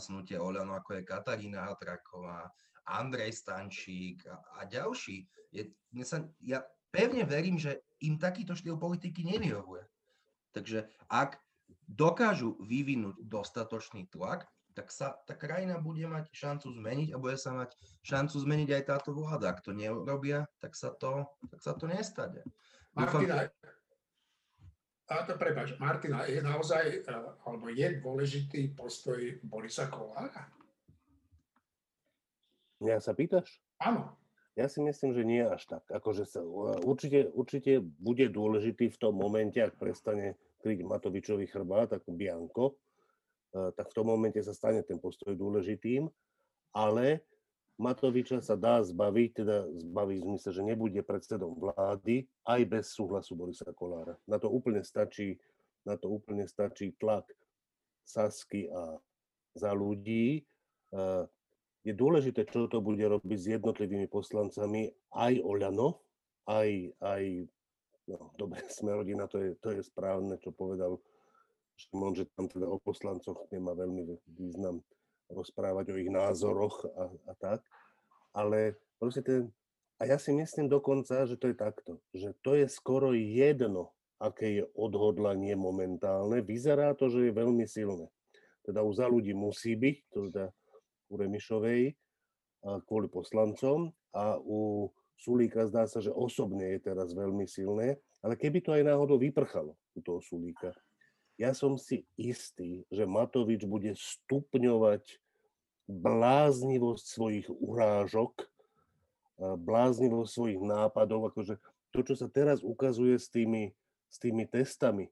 snutia 0.01 0.41
Oľano, 0.41 0.73
ako 0.73 0.99
je 0.99 1.07
Katarína 1.07 1.69
Hatraková, 1.69 2.49
Andrej 2.99 3.31
Stančík 3.39 4.27
a, 4.27 4.41
a 4.59 4.67
ďalší. 4.67 5.23
Je, 5.51 5.71
sa, 6.03 6.27
ja 6.43 6.63
pevne 6.91 7.23
verím, 7.23 7.55
že 7.55 7.83
im 8.03 8.19
takýto 8.19 8.57
štýl 8.57 8.75
politiky 8.75 9.23
nevyhovuje. 9.23 9.87
Takže 10.51 10.91
ak 11.07 11.39
dokážu 11.87 12.59
vyvinúť 12.59 13.23
dostatočný 13.23 14.11
tlak, 14.11 14.47
tak 14.71 14.87
sa 14.87 15.19
tá 15.27 15.35
krajina 15.35 15.79
bude 15.79 16.07
mať 16.07 16.31
šancu 16.31 16.71
zmeniť 16.71 17.11
a 17.11 17.19
bude 17.19 17.35
sa 17.35 17.51
mať 17.51 17.75
šancu 18.07 18.35
zmeniť 18.39 18.69
aj 18.71 18.83
táto 18.87 19.11
vláda. 19.11 19.51
Ak 19.51 19.59
to 19.59 19.75
neurobia, 19.75 20.47
tak 20.63 20.79
sa 20.79 20.95
to, 20.95 21.27
tak 21.51 21.59
sa 21.59 21.75
to 21.75 21.91
nestane. 21.91 22.39
Martina, 22.95 23.51
a 25.11 25.27
to 25.27 25.35
prepáč, 25.35 25.75
Martina, 25.75 26.23
je 26.23 26.39
naozaj, 26.39 27.03
e, 27.03 27.11
alebo 27.43 27.67
je 27.67 27.99
dôležitý 27.99 28.71
postoj 28.71 29.19
Borisa 29.43 29.91
Kolára? 29.91 30.47
Mňa 32.81 32.97
sa 32.97 33.13
pýtaš? 33.13 33.61
Áno. 33.77 34.17
Ja 34.59 34.67
si 34.67 34.83
myslím, 34.83 35.15
že 35.15 35.23
nie 35.23 35.39
až 35.39 35.63
tak. 35.63 35.87
Akože 35.87 36.27
sa, 36.27 36.43
určite, 36.83 37.31
určite 37.31 37.79
bude 37.79 38.27
dôležitý 38.27 38.91
v 38.91 38.99
tom 38.99 39.15
momente, 39.15 39.61
ak 39.63 39.79
prestane 39.79 40.35
kryť 40.59 40.83
Matovičový 40.83 41.47
chrbát, 41.47 41.93
ako 41.95 42.11
Bianko, 42.11 42.65
tak 43.55 43.87
v 43.91 43.95
tom 43.95 44.11
momente 44.11 44.43
sa 44.43 44.51
stane 44.51 44.83
ten 44.83 44.99
postoj 44.99 45.31
dôležitým, 45.39 46.09
ale 46.75 47.23
Matoviča 47.79 48.43
sa 48.43 48.59
dá 48.59 48.83
zbaviť, 48.83 49.29
teda 49.41 49.71
zbaviť 49.87 50.17
v 50.19 50.27
zmysle, 50.27 50.49
že 50.51 50.61
nebude 50.67 51.01
predsedom 51.01 51.55
vlády 51.55 52.27
aj 52.43 52.61
bez 52.67 52.91
súhlasu 52.91 53.39
Borisa 53.39 53.71
Kolára. 53.71 54.19
Na 54.27 54.35
to 54.35 54.51
úplne 54.51 54.83
stačí, 54.83 55.39
na 55.87 55.95
to 55.95 56.11
úplne 56.11 56.43
stačí 56.43 56.91
tlak 56.99 57.25
Sasky 58.03 58.67
a 58.67 58.99
za 59.55 59.71
ľudí 59.71 60.43
je 61.81 61.93
dôležité, 61.97 62.45
čo 62.45 62.69
to 62.69 62.77
bude 62.79 63.01
robiť 63.01 63.37
s 63.37 63.47
jednotlivými 63.57 64.05
poslancami 64.05 64.93
aj 65.17 65.33
Oľano, 65.41 65.97
aj, 66.45 66.69
aj 67.01 67.23
no 68.09 68.33
dobre, 68.37 68.61
sme 68.77 68.97
rodina, 68.97 69.25
to 69.25 69.41
je, 69.41 69.49
to 69.57 69.73
je 69.73 69.81
správne, 69.81 70.37
čo 70.37 70.53
povedal 70.53 71.01
Šimon, 71.77 72.13
že 72.13 72.29
tam 72.37 72.45
teda 72.45 72.69
o 72.69 72.77
poslancoch 72.77 73.49
nemá 73.49 73.73
veľmi 73.73 74.05
význam 74.29 74.85
rozprávať 75.31 75.95
o 75.95 75.97
ich 75.97 76.11
názoroch 76.11 76.85
a, 76.93 77.09
a 77.31 77.33
tak, 77.39 77.63
ale 78.35 78.77
proste 79.01 79.25
ten, 79.25 79.49
a 79.97 80.05
ja 80.05 80.17
si 80.17 80.33
myslím 80.33 80.69
dokonca, 80.69 81.25
že 81.25 81.37
to 81.37 81.49
je 81.49 81.57
takto, 81.57 81.91
že 82.13 82.33
to 82.41 82.57
je 82.57 82.65
skoro 82.69 83.13
jedno, 83.13 83.93
aké 84.21 84.61
je 84.61 84.63
odhodlanie 84.77 85.57
momentálne. 85.57 86.45
Vyzerá 86.45 86.93
to, 86.93 87.09
že 87.09 87.29
je 87.29 87.33
veľmi 87.33 87.65
silné. 87.65 88.05
Teda 88.61 88.85
u 88.85 88.93
za 88.93 89.09
ľudí 89.09 89.33
musí 89.33 89.73
byť, 89.73 89.95
to 90.13 90.29
teda 90.29 90.53
u 91.11 91.19
Remišovej 91.19 91.91
kvôli 92.87 93.11
poslancom 93.11 93.91
a 94.15 94.39
u 94.39 94.87
Sulíka 95.19 95.69
zdá 95.69 95.85
sa, 95.85 96.01
že 96.01 96.09
osobne 96.09 96.65
je 96.73 96.79
teraz 96.81 97.13
veľmi 97.13 97.45
silné, 97.45 98.01
ale 98.25 98.33
keby 98.33 98.63
to 98.63 98.73
aj 98.73 98.87
náhodou 98.87 99.21
vyprchalo 99.21 99.77
u 99.93 99.99
toho 100.01 100.23
Sulíka, 100.23 100.73
ja 101.37 101.53
som 101.57 101.77
si 101.77 102.05
istý, 102.17 102.85
že 102.89 103.09
Matovič 103.09 103.65
bude 103.65 103.93
stupňovať 103.97 105.17
bláznivosť 105.89 107.05
svojich 107.05 107.47
urážok, 107.49 108.45
bláznivosť 109.41 110.29
svojich 110.29 110.61
nápadov, 110.61 111.33
akože 111.33 111.57
to, 111.89 111.99
čo 112.05 112.13
sa 112.13 112.29
teraz 112.29 112.61
ukazuje 112.61 113.17
s 113.17 113.27
tými, 113.27 113.73
s 114.07 114.17
tými 114.21 114.45
testami, 114.45 115.09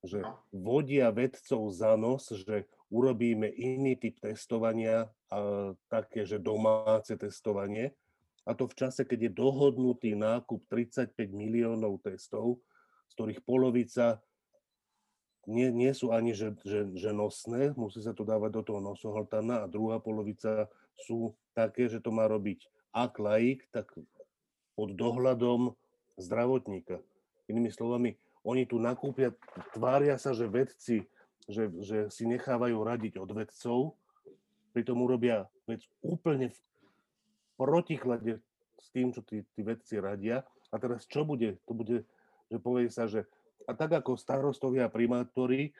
že 0.00 0.24
no. 0.24 0.40
vodia 0.50 1.12
vedcov 1.12 1.68
za 1.70 1.92
nos, 1.94 2.32
že 2.32 2.64
urobíme 2.90 3.50
iný 3.50 3.98
typ 3.98 4.18
testovania, 4.22 5.10
a 5.26 5.38
také, 5.90 6.22
že 6.22 6.38
domáce 6.38 7.18
testovanie. 7.18 7.90
A 8.46 8.54
to 8.54 8.70
v 8.70 8.78
čase, 8.78 9.02
keď 9.02 9.26
je 9.26 9.32
dohodnutý 9.34 10.14
nákup 10.14 10.70
35 10.70 11.18
miliónov 11.34 11.98
testov, 11.98 12.62
z 13.10 13.12
ktorých 13.18 13.42
polovica 13.42 14.22
nie, 15.46 15.70
nie 15.70 15.94
sú 15.94 16.10
ani 16.10 16.34
že, 16.34 16.54
že, 16.66 16.90
že 16.94 17.10
nosné, 17.14 17.74
musí 17.78 18.02
sa 18.02 18.10
to 18.14 18.26
dávať 18.26 18.50
do 18.50 18.62
toho 18.66 18.80
nosohltana 18.82 19.62
a 19.62 19.70
druhá 19.70 20.02
polovica 20.02 20.66
sú 20.98 21.34
také, 21.54 21.86
že 21.86 22.02
to 22.02 22.10
má 22.10 22.26
robiť 22.26 22.66
ak 22.90 23.18
laik, 23.22 23.62
tak 23.70 23.92
pod 24.74 24.94
dohľadom 24.94 25.74
zdravotníka. 26.18 26.98
Inými 27.46 27.70
slovami, 27.70 28.18
oni 28.42 28.66
tu 28.66 28.78
nakúpia, 28.82 29.34
tvária 29.74 30.18
sa, 30.18 30.34
že 30.34 30.50
vedci 30.50 31.06
že, 31.46 31.70
že 31.82 31.98
si 32.10 32.26
nechávajú 32.26 32.76
radiť 32.82 33.22
od 33.22 33.30
vedcov, 33.30 33.78
pritom 34.74 34.98
urobia 35.00 35.46
vec 35.64 35.82
úplne 36.02 36.52
v 36.52 36.58
protiklade 37.56 38.42
s 38.76 38.86
tým, 38.92 39.14
čo 39.14 39.24
tí, 39.24 39.46
tí 39.56 39.64
vedci 39.64 39.96
radia. 39.96 40.44
A 40.68 40.76
teraz 40.76 41.08
čo 41.08 41.24
bude? 41.24 41.56
To 41.64 41.72
bude, 41.72 42.04
že 42.52 42.58
povie 42.60 42.92
sa, 42.92 43.08
že 43.08 43.24
a 43.66 43.72
tak 43.72 43.96
ako 43.98 44.14
starostovia 44.14 44.86
a 44.86 44.92
primátori 44.92 45.74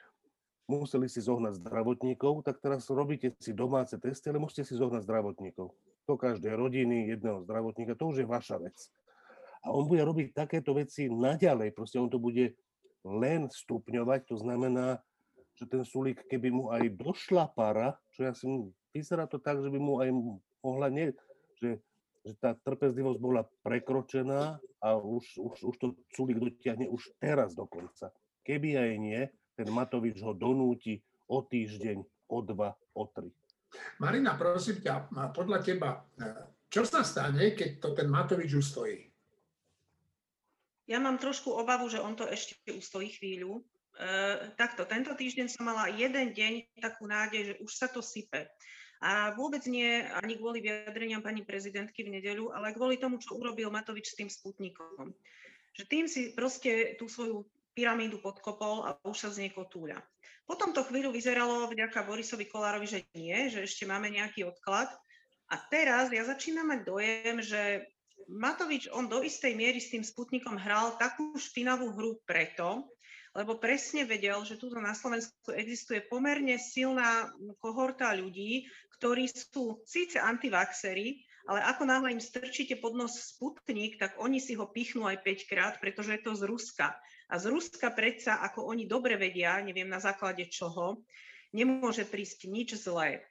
museli 0.67 1.07
si 1.07 1.23
zohnať 1.23 1.63
zdravotníkov, 1.63 2.43
tak 2.43 2.59
teraz 2.59 2.91
robíte 2.91 3.31
si 3.39 3.55
domáce 3.55 3.95
testy, 3.95 4.27
ale 4.27 4.43
musíte 4.43 4.67
si 4.67 4.75
zohnať 4.75 5.07
zdravotníkov. 5.07 5.71
To 6.07 6.13
každej 6.19 6.55
rodiny, 6.55 7.07
jedného 7.07 7.43
zdravotníka, 7.47 7.95
to 7.95 8.11
už 8.11 8.23
je 8.23 8.27
vaša 8.27 8.59
vec. 8.59 8.75
A 9.63 9.71
on 9.71 9.87
bude 9.87 10.03
robiť 10.03 10.35
takéto 10.35 10.75
veci 10.75 11.07
naďalej, 11.07 11.71
proste 11.71 11.99
on 11.99 12.11
to 12.11 12.19
bude 12.19 12.55
len 13.07 13.47
stupňovať, 13.47 14.27
to 14.27 14.35
znamená, 14.35 14.99
že 15.57 15.65
ten 15.65 15.81
Sulík, 15.81 16.21
keby 16.29 16.53
mu 16.53 16.69
aj 16.69 16.85
došla 16.93 17.49
para, 17.57 17.97
čo 18.13 18.29
ja 18.29 18.33
si, 18.37 18.45
vyzerá 18.93 19.25
to 19.25 19.41
tak, 19.41 19.57
že 19.57 19.73
by 19.73 19.79
mu 19.81 19.97
aj 19.97 20.13
mohla, 20.61 20.93
nie, 20.93 21.09
že, 21.57 21.81
že 22.21 22.33
tá 22.37 22.53
trpezlivosť 22.53 23.17
bola 23.17 23.41
prekročená 23.65 24.61
a 24.77 24.89
už, 25.01 25.41
už, 25.41 25.57
už 25.65 25.75
to 25.81 25.85
Sulík 26.13 26.37
dotiahne 26.37 26.85
už 26.85 27.17
teraz 27.17 27.57
dokonca. 27.57 28.13
Keby 28.45 28.77
aj 28.77 28.91
nie, 29.01 29.21
ten 29.57 29.67
Matovič 29.73 30.21
ho 30.21 30.37
donúti 30.37 31.01
o 31.25 31.41
týždeň, 31.41 32.05
o 32.29 32.37
dva, 32.45 32.77
o 32.93 33.03
tri. 33.09 33.33
Marina, 33.99 34.37
prosím 34.37 34.79
ťa, 34.79 35.11
podľa 35.33 35.59
teba, 35.65 36.05
čo 36.69 36.85
sa 36.85 37.01
stane, 37.01 37.57
keď 37.57 37.81
to 37.81 37.97
ten 37.97 38.07
Matovič 38.07 38.53
ustojí? 38.53 39.09
Ja 40.87 41.03
mám 41.03 41.19
trošku 41.19 41.51
obavu, 41.51 41.91
že 41.91 41.99
on 41.99 42.15
to 42.15 42.23
ešte 42.31 42.55
ustojí 42.71 43.11
chvíľu, 43.11 43.59
takto, 44.55 44.85
tento 44.85 45.13
týždeň 45.17 45.47
som 45.49 45.65
mala 45.65 45.89
jeden 45.89 46.33
deň 46.33 46.81
takú 46.81 47.09
nádej, 47.09 47.41
že 47.43 47.53
už 47.61 47.71
sa 47.73 47.87
to 47.89 48.05
sype. 48.05 48.45
A 48.97 49.29
vôbec 49.37 49.61
nie 49.69 50.01
ani 50.25 50.41
kvôli 50.41 50.57
vyjadreniam 50.57 51.21
pani 51.21 51.45
prezidentky 51.45 52.01
v 52.01 52.17
nedeľu, 52.17 52.49
ale 52.49 52.73
kvôli 52.73 52.97
tomu, 52.97 53.21
čo 53.21 53.37
urobil 53.37 53.69
Matovič 53.69 54.13
s 54.13 54.17
tým 54.17 54.25
sputnikom. 54.25 55.13
Že 55.77 55.83
tým 55.85 56.05
si 56.09 56.33
proste 56.33 56.97
tú 56.97 57.05
svoju 57.05 57.45
pyramídu 57.77 58.17
podkopol 58.17 58.89
a 58.89 58.97
už 59.05 59.17
sa 59.17 59.29
z 59.29 59.45
nej 59.45 59.51
kotúľa. 59.53 60.01
Potom 60.49 60.73
to 60.73 60.81
chvíľu 60.81 61.13
vyzeralo 61.13 61.69
vďaka 61.69 62.09
Borisovi 62.09 62.49
Kolárovi, 62.49 62.89
že 62.89 63.05
nie, 63.13 63.53
že 63.53 63.69
ešte 63.69 63.85
máme 63.85 64.09
nejaký 64.09 64.49
odklad. 64.49 64.89
A 65.53 65.55
teraz 65.69 66.09
ja 66.09 66.25
začínam 66.25 66.73
mať 66.73 66.81
dojem, 66.87 67.37
že 67.45 67.85
Matovič, 68.25 68.89
on 68.89 69.05
do 69.05 69.21
istej 69.21 69.53
miery 69.53 69.77
s 69.77 69.93
tým 69.93 70.01
Sputnikom 70.01 70.57
hral 70.57 70.97
takú 70.97 71.37
špinavú 71.37 71.93
hru 71.93 72.17
preto, 72.25 72.89
lebo 73.37 73.61
presne 73.61 74.01
vedel, 74.01 74.41
že 74.41 74.57
tu 74.57 74.73
na 74.73 74.97
Slovensku 74.97 75.53
existuje 75.53 76.01
pomerne 76.09 76.57
silná 76.57 77.29
kohorta 77.61 78.17
ľudí, 78.17 78.65
ktorí 78.97 79.29
sú 79.29 79.85
síce 79.85 80.17
antivaxery, 80.17 81.21
ale 81.45 81.61
ako 81.63 81.85
náhle 81.85 82.17
im 82.17 82.19
strčíte 82.19 82.81
pod 82.81 82.97
nos 82.97 83.13
Sputnik, 83.37 84.01
tak 84.01 84.17
oni 84.17 84.41
si 84.41 84.57
ho 84.57 84.65
pichnú 84.67 85.05
aj 85.05 85.21
5 85.21 85.51
krát, 85.53 85.73
pretože 85.77 86.17
je 86.17 86.21
to 86.25 86.33
z 86.33 86.43
Ruska. 86.49 86.97
A 87.29 87.33
z 87.37 87.45
Ruska 87.53 87.93
predsa, 87.93 88.41
ako 88.41 88.67
oni 88.67 88.89
dobre 88.89 89.15
vedia, 89.21 89.61
neviem 89.61 89.87
na 89.87 90.01
základe 90.01 90.49
čoho, 90.49 91.05
nemôže 91.53 92.09
prísť 92.09 92.49
nič 92.49 92.75
zlé. 92.75 93.21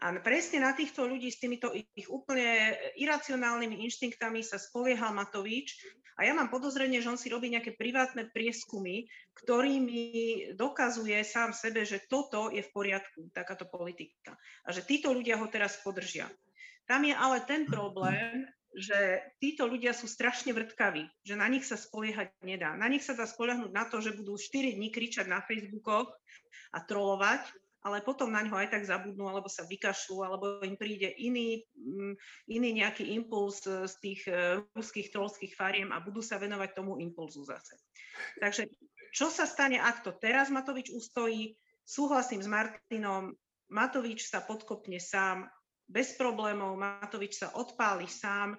A 0.00 0.16
presne 0.20 0.64
na 0.64 0.72
týchto 0.72 1.04
ľudí 1.04 1.28
s 1.28 1.40
týmito 1.40 1.72
ich 1.72 2.08
úplne 2.08 2.76
iracionálnymi 2.96 3.84
inštinktami 3.84 4.40
sa 4.40 4.56
spoliehal 4.56 5.12
Matovič 5.12 5.76
a 6.20 6.28
ja 6.28 6.36
mám 6.36 6.52
podozrenie, 6.52 7.00
že 7.00 7.08
on 7.08 7.16
si 7.16 7.32
robí 7.32 7.48
nejaké 7.48 7.72
privátne 7.72 8.28
prieskumy, 8.28 9.08
ktorými 9.40 10.52
dokazuje 10.52 11.16
sám 11.24 11.56
sebe, 11.56 11.88
že 11.88 12.04
toto 12.04 12.52
je 12.52 12.60
v 12.60 12.70
poriadku, 12.76 13.32
takáto 13.32 13.64
politika. 13.64 14.36
A 14.68 14.76
že 14.76 14.84
títo 14.84 15.16
ľudia 15.16 15.40
ho 15.40 15.48
teraz 15.48 15.80
podržia. 15.80 16.28
Tam 16.84 17.08
je 17.08 17.16
ale 17.16 17.40
ten 17.48 17.64
problém, 17.64 18.44
že 18.76 19.24
títo 19.40 19.64
ľudia 19.64 19.96
sú 19.96 20.04
strašne 20.04 20.52
vrtkaví, 20.52 21.08
že 21.24 21.40
na 21.40 21.48
nich 21.48 21.64
sa 21.64 21.80
spoliehať 21.80 22.36
nedá. 22.44 22.76
Na 22.76 22.86
nich 22.92 23.00
sa 23.00 23.16
dá 23.16 23.24
spoliahnuť 23.24 23.72
na 23.72 23.88
to, 23.88 24.04
že 24.04 24.12
budú 24.12 24.36
4 24.36 24.76
dní 24.76 24.92
kričať 24.92 25.24
na 25.24 25.40
Facebookoch 25.40 26.12
a 26.76 26.78
trolovať, 26.84 27.48
ale 27.80 28.04
potom 28.04 28.28
na 28.28 28.44
ňo 28.44 28.60
aj 28.60 28.68
tak 28.76 28.84
zabudnú, 28.84 29.24
alebo 29.24 29.48
sa 29.48 29.64
vykašľú, 29.64 30.16
alebo 30.20 30.44
im 30.60 30.76
príde 30.76 31.16
iný, 31.16 31.64
mm, 31.72 32.14
iný 32.52 32.70
nejaký 32.84 33.08
impuls 33.16 33.64
z 33.64 33.94
tých 34.04 34.28
e, 34.28 34.60
ruských 34.76 35.08
trolských 35.08 35.56
fariem 35.56 35.88
a 35.88 36.04
budú 36.04 36.20
sa 36.20 36.36
venovať 36.36 36.76
tomu 36.76 37.00
impulzu 37.00 37.48
zase. 37.48 37.80
Takže 38.36 38.68
čo 39.10 39.32
sa 39.32 39.48
stane, 39.48 39.80
ak 39.80 40.04
to 40.04 40.12
teraz 40.12 40.52
Matovič 40.52 40.92
ustojí? 40.92 41.56
Súhlasím 41.82 42.44
s 42.44 42.48
Martinom, 42.48 43.34
Matovič 43.72 44.28
sa 44.28 44.44
podkopne 44.44 45.00
sám, 45.00 45.48
bez 45.90 46.14
problémov, 46.14 46.78
Matovič 46.78 47.42
sa 47.42 47.50
odpáli 47.56 48.06
sám, 48.06 48.54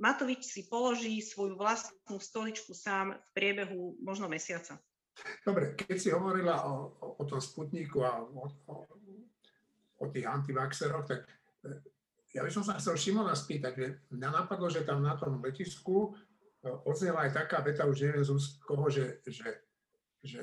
Matovič 0.00 0.48
si 0.48 0.66
položí 0.66 1.22
svoju 1.22 1.54
vlastnú 1.54 2.18
stoličku 2.18 2.74
sám 2.74 3.14
v 3.14 3.28
priebehu 3.36 4.00
možno 4.02 4.26
mesiaca. 4.26 4.80
Dobre, 5.44 5.76
keď 5.76 5.96
si 5.98 6.08
hovorila 6.10 6.64
o, 6.64 6.96
o, 6.98 7.06
o 7.20 7.24
tom 7.28 7.40
Sputniku 7.40 8.02
a 8.02 8.22
o, 8.22 8.44
o, 8.48 8.74
o 10.00 10.04
tých 10.08 10.26
antivaxeroch, 10.26 11.04
tak 11.04 11.28
e, 11.66 11.72
ja 12.32 12.40
by 12.40 12.50
som 12.50 12.64
sa 12.64 12.80
chcel 12.80 12.96
Šimona 12.96 13.36
spýtať, 13.36 13.72
že 13.76 13.86
mňa 14.14 14.28
napadlo, 14.32 14.72
že 14.72 14.88
tam 14.88 15.04
na 15.04 15.14
tom 15.20 15.38
letisku 15.44 16.10
e, 16.64 16.70
odznela 16.88 17.28
aj 17.28 17.44
taká 17.44 17.60
veta, 17.60 17.84
už 17.84 18.08
neviem 18.08 18.24
z 18.24 18.46
koho, 18.64 18.88
že, 18.88 19.20
že, 19.28 19.68
že 20.24 20.40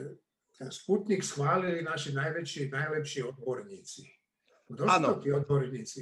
ten 0.53 0.69
Sputnik 0.69 1.25
schválili 1.25 1.81
naši 1.81 2.13
najväčší, 2.13 2.69
najlepší 2.69 3.19
odborníci. 3.25 4.03
Kto 4.69 4.85
sú 4.85 5.13
tí 5.23 5.29
odborníci? 5.33 6.01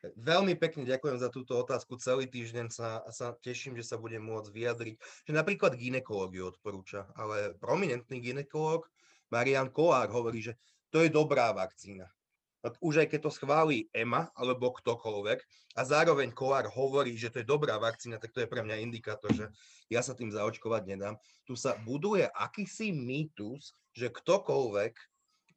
Veľmi 0.00 0.56
pekne 0.56 0.88
ďakujem 0.88 1.20
za 1.20 1.28
túto 1.28 1.60
otázku. 1.60 2.00
Celý 2.00 2.24
týždeň 2.24 2.72
sa, 2.72 3.04
sa 3.12 3.36
teším, 3.36 3.76
že 3.76 3.84
sa 3.84 4.00
budem 4.00 4.24
môcť 4.24 4.48
vyjadriť, 4.48 4.94
že 5.28 5.32
napríklad 5.36 5.76
ginekológiu 5.76 6.48
odporúča, 6.48 7.04
ale 7.12 7.52
prominentný 7.60 8.16
ginekológ 8.24 8.88
Marian 9.28 9.68
Kolár 9.68 10.08
hovorí, 10.08 10.40
že 10.40 10.56
to 10.88 11.04
je 11.04 11.12
dobrá 11.12 11.52
vakcína. 11.52 12.08
Už 12.80 13.04
aj 13.04 13.08
keď 13.12 13.28
to 13.28 13.32
schválí 13.32 13.88
EMA 13.92 14.32
alebo 14.36 14.72
ktokoľvek 14.72 15.38
a 15.76 15.80
zároveň 15.84 16.32
Kolár 16.32 16.68
hovorí, 16.68 17.16
že 17.16 17.32
to 17.32 17.40
je 17.40 17.48
dobrá 17.48 17.76
vakcína, 17.80 18.20
tak 18.20 18.32
to 18.36 18.44
je 18.44 18.48
pre 18.48 18.60
mňa 18.60 18.84
indikátor, 18.84 19.32
že 19.32 19.48
ja 19.88 20.04
sa 20.04 20.12
tým 20.12 20.28
zaočkovať 20.28 20.82
nedám. 20.84 21.16
Tu 21.48 21.56
sa 21.56 21.76
buduje 21.84 22.28
akýsi 22.28 22.92
mýtus, 22.92 23.76
že 23.96 24.12
ktokoľvek, 24.12 24.92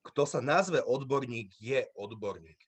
kto 0.03 0.23
sa 0.23 0.39
nazve 0.39 0.79
odborník, 0.79 1.51
je 1.59 1.87
odborník. 1.95 2.59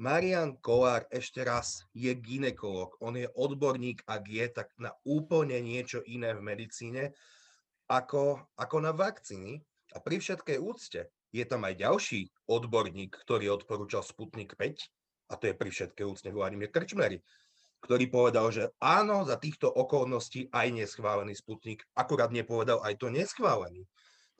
Marian 0.00 0.56
Kolár 0.64 1.04
ešte 1.12 1.44
raz 1.44 1.84
je 1.92 2.08
ginekolog. 2.16 2.96
On 3.04 3.12
je 3.12 3.28
odborník, 3.36 4.00
ak 4.08 4.24
je, 4.32 4.48
tak 4.48 4.72
na 4.80 4.96
úplne 5.04 5.60
niečo 5.60 6.00
iné 6.08 6.32
v 6.32 6.40
medicíne 6.40 7.12
ako, 7.84 8.40
ako 8.56 8.76
na 8.80 8.96
vakcíny. 8.96 9.60
A 9.92 10.00
pri 10.00 10.16
všetkej 10.24 10.56
úcte 10.56 11.12
je 11.36 11.44
tam 11.44 11.68
aj 11.68 11.84
ďalší 11.84 12.32
odborník, 12.48 13.12
ktorý 13.12 13.52
odporúčal 13.52 14.00
Sputnik 14.00 14.56
5, 14.56 14.88
a 15.30 15.36
to 15.36 15.52
je 15.52 15.54
pri 15.54 15.68
všetkej 15.68 16.06
úcte 16.08 16.32
Vladimír 16.32 16.72
Krčmery, 16.72 17.20
ktorý 17.84 18.08
povedal, 18.08 18.48
že 18.56 18.72
áno, 18.80 19.28
za 19.28 19.36
týchto 19.36 19.68
okolností 19.68 20.48
aj 20.48 20.80
neschválený 20.80 21.36
Sputnik, 21.36 21.84
akurát 21.92 22.32
nepovedal 22.32 22.80
aj 22.88 22.96
to 22.96 23.12
neschválený. 23.12 23.84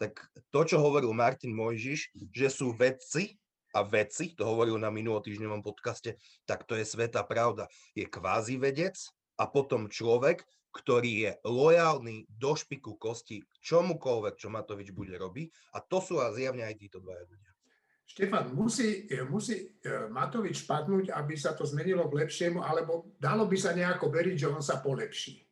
Tak 0.00 0.24
to, 0.48 0.60
čo 0.64 0.80
hovoril 0.80 1.12
Martin 1.12 1.52
Mojžiš, 1.52 2.16
že 2.32 2.48
sú 2.48 2.72
vedci, 2.72 3.36
a 3.74 3.86
vedci, 3.86 4.34
to 4.34 4.46
hovoril 4.46 4.76
na 4.78 4.90
minulotýždňovom 4.90 5.62
podcaste, 5.62 6.18
tak 6.46 6.66
to 6.66 6.74
je 6.74 6.84
sveta 6.86 7.22
pravda. 7.22 7.70
Je 7.94 8.06
kvázi 8.06 8.58
vedec 8.58 8.98
a 9.38 9.46
potom 9.46 9.86
človek, 9.86 10.42
ktorý 10.70 11.12
je 11.26 11.32
lojálny 11.42 12.30
do 12.30 12.54
špiku 12.54 12.94
kosti 12.94 13.42
čomukoľvek, 13.62 14.34
čo 14.38 14.54
Matovič 14.54 14.94
bude 14.94 15.18
robiť. 15.18 15.74
A 15.74 15.82
to 15.82 15.98
sú 15.98 16.22
a 16.22 16.30
zjavne 16.30 16.62
aj 16.62 16.78
títo 16.78 17.02
dvaja 17.02 17.26
ľudia. 17.26 17.50
Štefan, 18.10 18.50
musí, 18.58 19.06
musí 19.30 19.54
e, 19.62 20.10
Matovič 20.10 20.66
padnúť, 20.66 21.14
aby 21.14 21.34
sa 21.38 21.54
to 21.54 21.62
zmenilo 21.62 22.10
k 22.10 22.26
lepšiemu, 22.26 22.58
alebo 22.58 23.14
dalo 23.22 23.46
by 23.46 23.54
sa 23.54 23.70
nejako 23.70 24.10
veriť, 24.10 24.34
že 24.34 24.50
on 24.50 24.62
sa 24.62 24.82
polepší? 24.82 25.42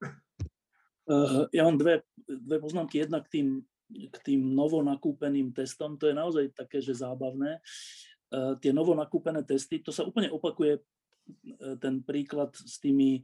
E, 1.02 1.50
ja 1.50 1.66
mám 1.66 1.82
dve, 1.82 2.06
dve 2.30 2.62
poznámky. 2.62 3.02
Jedna 3.02 3.18
k 3.26 3.26
tým 3.26 3.66
k 3.92 4.16
tým 4.24 4.56
novonakúpeným 4.56 5.52
testom, 5.52 6.00
to 6.00 6.08
je 6.08 6.14
naozaj 6.16 6.44
také, 6.56 6.80
že 6.80 6.96
zábavné. 6.96 7.58
E, 7.58 7.60
tie 8.58 8.72
novonakúpené 8.72 9.44
testy, 9.44 9.84
to 9.84 9.92
sa 9.92 10.08
úplne 10.08 10.32
opakuje 10.32 10.80
e, 10.80 10.82
ten 11.76 12.00
príklad 12.00 12.56
s 12.56 12.80
tými 12.80 13.20
e, 13.20 13.22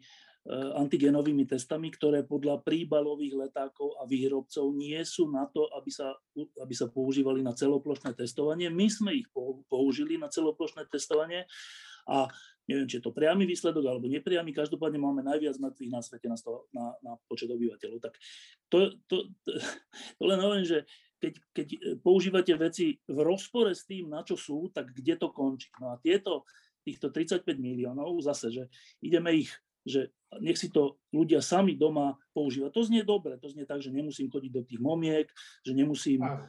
antigenovými 0.53 1.49
testami, 1.49 1.89
ktoré 1.89 2.29
podľa 2.29 2.61
príbalových 2.61 3.49
letákov 3.49 3.97
a 3.99 4.05
výrobcov 4.05 4.77
nie 4.77 5.01
sú 5.09 5.33
na 5.33 5.49
to, 5.49 5.65
aby 5.73 5.89
sa, 5.89 6.13
aby 6.37 6.75
sa 6.77 6.93
používali 6.93 7.41
na 7.41 7.57
celoplošné 7.57 8.13
testovanie. 8.13 8.69
My 8.69 8.87
sme 8.93 9.17
ich 9.17 9.29
použili 9.67 10.21
na 10.21 10.29
celoplošné 10.29 10.87
testovanie 10.93 11.49
a 12.09 12.27
neviem, 12.69 12.89
či 12.89 13.01
je 13.01 13.05
to 13.05 13.17
priamy 13.17 13.49
výsledok 13.49 13.85
alebo 13.85 14.09
nepriamy, 14.09 14.53
každopádne 14.53 15.01
máme 15.01 15.25
najviac 15.25 15.57
mŕtvych 15.57 15.93
na 15.93 16.01
svete 16.05 16.27
na, 16.29 16.37
sto, 16.37 16.69
na, 16.73 16.93
na 17.01 17.13
počet 17.29 17.49
obyvateľov. 17.49 18.01
Tak 18.01 18.15
to, 18.69 18.97
to, 19.09 19.17
to, 19.45 19.51
to 20.21 20.23
len 20.25 20.41
hovorím, 20.41 20.69
že 20.69 20.85
keď, 21.19 21.33
keď 21.51 21.69
používate 21.99 22.55
veci 22.55 23.01
v 23.09 23.19
rozpore 23.25 23.75
s 23.75 23.89
tým, 23.89 24.13
na 24.13 24.23
čo 24.23 24.39
sú, 24.39 24.71
tak 24.71 24.95
kde 24.95 25.19
to 25.19 25.35
končí. 25.35 25.73
No 25.83 25.91
a 25.93 25.99
tieto, 25.99 26.47
týchto 26.87 27.11
35 27.11 27.43
miliónov, 27.59 28.23
zase, 28.23 28.55
že 28.55 28.65
ideme 29.03 29.35
ich, 29.35 29.51
že 29.83 30.15
nech 30.37 30.61
si 30.61 30.69
to 30.69 31.01
ľudia 31.09 31.41
sami 31.41 31.73
doma 31.73 32.21
používať. 32.37 32.71
To 32.77 32.85
znie 32.85 33.01
dobre, 33.01 33.41
to 33.41 33.49
znie 33.49 33.65
tak, 33.65 33.81
že 33.81 33.89
nemusím 33.89 34.29
chodiť 34.29 34.53
do 34.53 34.63
tých 34.63 34.77
momiek, 34.77 35.27
že 35.65 35.73
nemusím, 35.73 36.21
uh, 36.21 36.45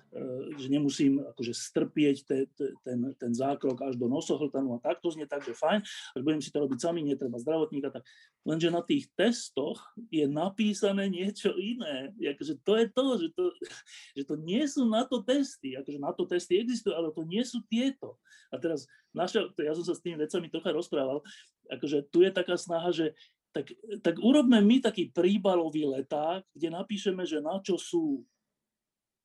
že 0.60 0.68
nemusím 0.68 1.24
akože 1.24 1.56
strpieť 1.56 2.18
te, 2.28 2.38
te, 2.60 2.76
ten, 2.84 3.00
ten 3.16 3.32
zákrok 3.32 3.80
až 3.88 3.96
do 3.96 4.12
nosohltanu 4.12 4.76
a 4.76 4.80
tak, 4.84 5.00
to 5.00 5.16
znie 5.16 5.24
tak, 5.24 5.48
že 5.48 5.56
fajn, 5.56 5.80
ak 6.20 6.22
budem 6.22 6.44
si 6.44 6.52
to 6.52 6.60
robiť 6.60 6.80
sami, 6.80 7.08
netreba 7.08 7.40
zdravotníka, 7.40 7.88
tak 7.88 8.04
lenže 8.44 8.68
na 8.68 8.84
tých 8.84 9.08
testoch 9.16 9.80
je 10.12 10.28
napísané 10.28 11.08
niečo 11.08 11.56
iné. 11.56 12.12
Akože 12.20 12.60
to 12.68 12.76
je 12.76 12.86
to, 12.92 13.06
že 13.16 13.28
to, 13.32 13.44
že 14.20 14.24
to 14.28 14.36
nie 14.36 14.64
sú 14.68 14.84
na 14.92 15.08
to 15.08 15.24
testy, 15.24 15.80
akože 15.80 16.00
na 16.04 16.12
to 16.12 16.28
testy 16.28 16.60
existujú, 16.60 17.00
ale 17.00 17.16
to 17.16 17.24
nie 17.24 17.42
sú 17.48 17.64
tieto. 17.72 18.20
A 18.52 18.60
teraz 18.60 18.92
naša, 19.16 19.48
ja 19.56 19.72
som 19.72 19.88
sa 19.88 19.96
s 19.96 20.04
tými 20.04 20.20
vecami 20.20 20.52
trocha 20.52 20.76
rozprával, 20.76 21.24
akože 21.70 22.10
tu 22.10 22.26
je 22.26 22.32
taká 22.34 22.58
snaha, 22.58 22.90
že 22.92 23.16
tak, 23.50 23.74
tak 24.06 24.16
urobme 24.22 24.62
my 24.62 24.82
taký 24.82 25.10
príbalový 25.10 25.90
leták, 25.90 26.46
kde 26.54 26.68
napíšeme, 26.70 27.26
že 27.26 27.42
na 27.42 27.58
čo 27.62 27.76
sú. 27.82 28.22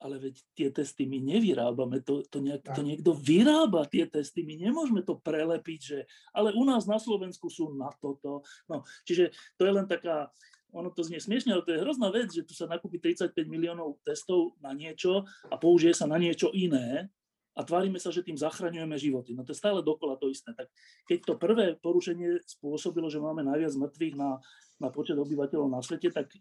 Ale 0.01 0.21
veď 0.21 0.35
tie 0.53 0.69
testy 0.69 1.09
my 1.09 1.17
nevyrábame, 1.17 2.05
to, 2.05 2.21
to, 2.29 2.43
nejak, 2.45 2.61
to 2.77 2.85
niekto 2.85 3.17
vyrába 3.17 3.89
tie 3.89 4.05
testy, 4.05 4.45
my 4.45 4.61
nemôžeme 4.61 5.01
to 5.01 5.17
prelepiť, 5.17 5.81
že 5.81 5.99
ale 6.37 6.53
u 6.53 6.61
nás 6.67 6.85
na 6.85 7.01
Slovensku 7.01 7.49
sú 7.49 7.73
na 7.73 7.89
toto. 7.97 8.45
No, 8.69 8.85
čiže 9.09 9.33
to 9.57 9.65
je 9.65 9.73
len 9.73 9.89
taká, 9.89 10.29
ono 10.75 10.93
to 10.93 11.07
znie 11.07 11.23
smiešne, 11.23 11.57
ale 11.57 11.65
to 11.65 11.73
je 11.73 11.81
hrozná 11.81 12.13
vec, 12.13 12.29
že 12.29 12.45
tu 12.45 12.53
sa 12.53 12.69
nakúpi 12.69 13.01
35 13.01 13.33
miliónov 13.49 13.97
testov 14.05 14.59
na 14.61 14.77
niečo 14.77 15.25
a 15.49 15.55
použije 15.57 15.97
sa 15.97 16.05
na 16.05 16.21
niečo 16.21 16.53
iné, 16.53 17.09
a 17.55 17.61
tvárime 17.63 18.03
sa, 18.03 18.11
že 18.11 18.27
tým 18.27 18.35
zachraňujeme 18.35 18.99
životy. 18.99 19.31
No 19.31 19.47
to 19.47 19.55
je 19.55 19.63
stále 19.63 19.79
dokola 19.79 20.19
to 20.19 20.27
isté. 20.27 20.51
Tak 20.51 20.67
keď 21.07 21.19
to 21.23 21.35
prvé 21.39 21.67
porušenie 21.79 22.43
spôsobilo, 22.43 23.07
že 23.07 23.23
máme 23.23 23.47
najviac 23.47 23.79
mŕtvych 23.79 24.15
na, 24.19 24.43
na 24.83 24.89
počet 24.91 25.15
obyvateľov 25.15 25.71
na 25.71 25.79
svete, 25.79 26.11
tak 26.11 26.35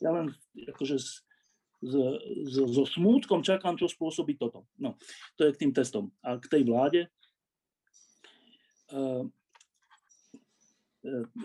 ja 0.00 0.08
len 0.08 0.32
akože 0.56 0.96
s, 0.96 1.20
s, 1.84 1.94
s, 2.48 2.56
so 2.64 2.84
smútkom 2.88 3.44
čakám, 3.44 3.76
čo 3.76 3.92
spôsobí 3.92 4.40
toto. 4.40 4.64
No, 4.80 4.96
to 5.36 5.44
je 5.44 5.52
k 5.52 5.60
tým 5.68 5.72
testom. 5.76 6.08
A 6.24 6.40
k 6.40 6.48
tej 6.48 6.62
vláde. 6.64 7.12
Uh, 8.88 9.28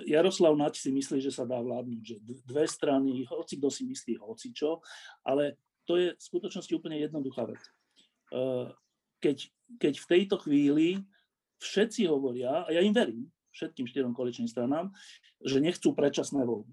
Jaroslav 0.07 0.55
Naď 0.55 0.79
si 0.79 0.87
myslí, 0.95 1.19
že 1.19 1.35
sa 1.35 1.43
dá 1.43 1.59
vládnuť, 1.59 1.99
že 1.99 2.15
dve 2.47 2.63
strany, 2.63 3.27
hoci 3.27 3.59
kto 3.59 3.67
si 3.67 3.83
myslí 3.83 4.15
hoci 4.23 4.55
čo, 4.55 4.79
ale 5.27 5.59
to 5.83 5.99
je 5.99 6.15
v 6.15 6.21
skutočnosti 6.23 6.71
úplne 6.71 6.95
jednoduchá 7.03 7.43
vec 7.43 7.59
keď, 9.19 9.37
keď 9.77 9.93
v 9.99 10.09
tejto 10.09 10.35
chvíli 10.41 11.03
všetci 11.59 12.07
hovoria, 12.07 12.65
a 12.65 12.69
ja 12.71 12.81
im 12.81 12.95
verím, 12.95 13.27
všetkým 13.51 13.85
štyrom 13.85 14.11
koaličným 14.15 14.47
stranám, 14.47 14.95
že 15.43 15.59
nechcú 15.59 15.91
predčasné 15.91 16.43
voľby. 16.47 16.71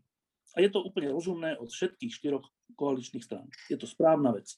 A 0.57 0.65
je 0.65 0.71
to 0.73 0.81
úplne 0.81 1.13
rozumné 1.13 1.59
od 1.61 1.69
všetkých 1.69 2.13
štyroch 2.15 2.47
koaličných 2.79 3.25
strán. 3.25 3.45
Je 3.69 3.77
to 3.77 3.85
správna 3.85 4.33
vec. 4.33 4.57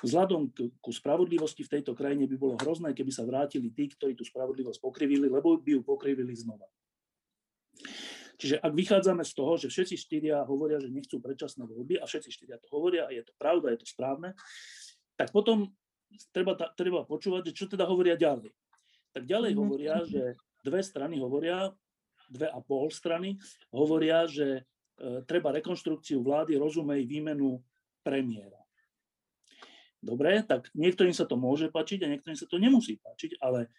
Vzhľadom 0.00 0.54
ku 0.80 0.90
spravodlivosti 0.94 1.66
v 1.66 1.72
tejto 1.78 1.92
krajine 1.92 2.24
by 2.24 2.36
bolo 2.40 2.54
hrozné, 2.56 2.96
keby 2.96 3.12
sa 3.12 3.28
vrátili 3.28 3.68
tí, 3.74 3.92
ktorí 3.92 4.16
tú 4.16 4.24
spravodlivosť 4.24 4.80
pokrivili, 4.80 5.28
lebo 5.28 5.60
by 5.60 5.70
ju 5.76 5.80
pokrivili 5.84 6.32
znova. 6.32 6.64
Čiže 8.40 8.58
ak 8.58 8.72
vychádzame 8.72 9.22
z 9.22 9.32
toho, 9.36 9.54
že 9.60 9.68
všetci 9.68 9.94
štyria 10.00 10.42
hovoria, 10.48 10.80
že 10.80 10.90
nechcú 10.90 11.20
predčasné 11.20 11.62
voľby 11.68 12.00
a 12.00 12.08
všetci 12.08 12.30
štyria 12.32 12.56
to 12.58 12.72
hovoria 12.72 13.06
a 13.06 13.14
je 13.14 13.22
to 13.22 13.34
pravda, 13.36 13.70
je 13.76 13.84
to 13.84 13.88
správne, 13.90 14.34
tak 15.14 15.30
potom 15.30 15.70
treba, 16.32 16.54
treba 16.74 17.04
počúvať, 17.04 17.50
že 17.50 17.56
čo 17.56 17.64
teda 17.70 17.84
hovoria 17.88 18.18
ďalej. 18.18 18.52
Tak 19.12 19.24
ďalej 19.28 19.50
mm-hmm. 19.52 19.62
hovoria, 19.62 19.94
že 20.08 20.22
dve 20.64 20.80
strany 20.80 21.20
hovoria, 21.20 21.68
dve 22.32 22.48
a 22.48 22.58
pol 22.64 22.88
strany 22.88 23.36
hovoria, 23.68 24.24
že 24.24 24.62
e, 24.96 25.22
treba 25.28 25.52
rekonštrukciu 25.52 26.24
vlády, 26.24 26.56
rozumej 26.56 27.04
výmenu 27.04 27.60
premiéra. 28.00 28.62
Dobre, 30.02 30.42
tak 30.42 30.66
niektorým 30.74 31.14
sa 31.14 31.28
to 31.28 31.38
môže 31.38 31.70
páčiť 31.70 32.02
a 32.02 32.10
niektorým 32.10 32.34
sa 32.34 32.50
to 32.50 32.58
nemusí 32.58 32.98
páčiť, 32.98 33.38
ale 33.38 33.70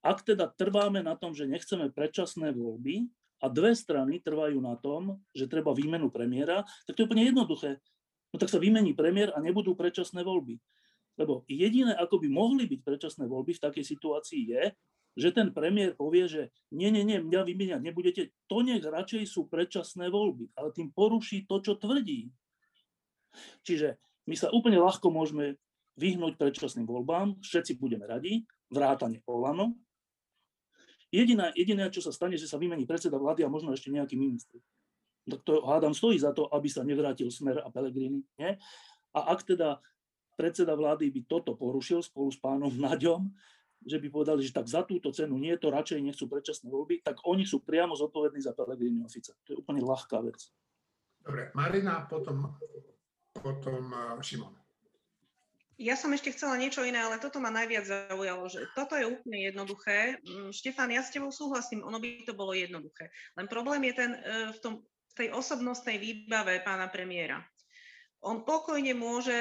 ak 0.00 0.24
teda 0.24 0.48
trváme 0.54 1.04
na 1.04 1.18
tom, 1.18 1.36
že 1.36 1.44
nechceme 1.44 1.92
predčasné 1.92 2.54
voľby 2.56 3.10
a 3.44 3.52
dve 3.52 3.76
strany 3.76 4.22
trvajú 4.22 4.56
na 4.62 4.78
tom, 4.80 5.20
že 5.36 5.50
treba 5.50 5.76
výmenu 5.76 6.08
premiéra, 6.08 6.64
tak 6.88 6.96
to 6.96 7.04
je 7.04 7.08
úplne 7.10 7.28
jednoduché. 7.28 7.76
No 8.32 8.40
tak 8.40 8.48
sa 8.48 8.56
vymení 8.56 8.96
premiér 8.96 9.36
a 9.36 9.42
nebudú 9.42 9.76
predčasné 9.76 10.24
voľby. 10.24 10.56
Lebo 11.16 11.48
jediné, 11.48 11.96
ako 11.96 12.20
by 12.20 12.28
mohli 12.28 12.68
byť 12.68 12.80
predčasné 12.84 13.24
voľby 13.24 13.56
v 13.56 13.64
takej 13.64 13.84
situácii 13.84 14.42
je, 14.52 14.64
že 15.16 15.32
ten 15.32 15.48
premiér 15.48 15.96
povie, 15.96 16.28
že 16.28 16.52
nie, 16.68 16.92
nie, 16.92 17.00
nie, 17.00 17.24
mňa 17.24 17.40
vymeniať 17.48 17.80
nebudete, 17.80 18.22
to 18.44 18.60
nech 18.60 18.84
radšej 18.84 19.24
sú 19.24 19.48
predčasné 19.48 20.12
voľby, 20.12 20.52
ale 20.52 20.76
tým 20.76 20.92
poruší 20.92 21.48
to, 21.48 21.64
čo 21.64 21.80
tvrdí. 21.80 22.28
Čiže 23.64 23.96
my 24.28 24.36
sa 24.36 24.52
úplne 24.52 24.76
ľahko 24.76 25.08
môžeme 25.08 25.56
vyhnúť 25.96 26.36
predčasným 26.36 26.84
voľbám, 26.84 27.40
všetci 27.40 27.80
budeme 27.80 28.04
radi, 28.04 28.44
vrátane 28.68 29.24
Olano. 29.24 29.72
Jediné, 31.08 31.48
jediné, 31.56 31.88
čo 31.88 32.04
sa 32.04 32.12
stane, 32.12 32.36
že 32.36 32.44
sa 32.44 32.60
vymení 32.60 32.84
predseda 32.84 33.16
vlády 33.16 33.46
a 33.46 33.48
možno 33.48 33.72
ešte 33.72 33.88
nejaký 33.88 34.20
minister. 34.20 34.60
Tak 35.24 35.40
to 35.42 35.64
hádam 35.64 35.96
stojí 35.96 36.20
za 36.20 36.36
to, 36.36 36.44
aby 36.52 36.68
sa 36.68 36.84
nevrátil 36.84 37.32
Smer 37.32 37.64
a 37.64 37.72
Pelegrini. 37.72 38.20
Nie? 38.36 38.60
A 39.16 39.32
ak 39.32 39.48
teda 39.48 39.80
predseda 40.36 40.76
vlády 40.76 41.08
by 41.10 41.20
toto 41.24 41.56
porušil 41.56 42.04
spolu 42.04 42.28
s 42.28 42.38
pánom 42.38 42.70
Naďom, 42.86 43.32
že 43.82 43.96
by 43.96 44.06
povedali, 44.12 44.44
že 44.44 44.52
tak 44.52 44.68
za 44.68 44.84
túto 44.84 45.10
cenu 45.10 45.40
nie, 45.40 45.56
to 45.56 45.72
radšej 45.72 46.02
nechcú 46.04 46.28
predčasné 46.28 46.68
voľby, 46.68 47.00
tak 47.00 47.22
oni 47.24 47.48
sú 47.48 47.64
priamo 47.64 47.96
zodpovední 47.96 48.42
za 48.42 48.52
Pelegrini 48.52 49.02
Fica. 49.08 49.32
To 49.46 49.48
je 49.54 49.60
úplne 49.62 49.80
ľahká 49.80 50.20
vec. 50.26 50.52
Dobre, 51.22 51.50
Marina, 51.54 52.06
potom, 52.06 52.54
potom 53.34 53.82
uh, 53.90 54.18
Šimon. 54.22 54.54
Ja 55.76 55.92
som 55.92 56.08
ešte 56.16 56.32
chcela 56.32 56.56
niečo 56.56 56.80
iné, 56.88 57.04
ale 57.04 57.20
toto 57.20 57.36
ma 57.36 57.52
najviac 57.52 57.84
zaujalo, 57.84 58.48
že 58.48 58.64
toto 58.72 58.96
je 58.96 59.04
úplne 59.04 59.44
jednoduché. 59.44 60.16
Mm, 60.24 60.48
Štefán, 60.48 60.88
ja 60.88 61.04
s 61.04 61.12
tebou 61.12 61.28
súhlasím, 61.28 61.84
ono 61.84 62.00
by 62.00 62.24
to 62.24 62.32
bolo 62.32 62.56
jednoduché. 62.56 63.12
Len 63.36 63.44
problém 63.46 63.84
je 63.92 63.94
ten 63.94 64.10
uh, 64.16 64.50
v, 64.56 64.58
tom, 64.64 64.74
v 64.82 65.14
tej 65.14 65.28
osobnostnej 65.36 66.00
výbave 66.00 66.64
pána 66.64 66.88
premiéra 66.88 67.44
on 68.26 68.42
pokojne 68.42 68.90
môže 68.98 69.38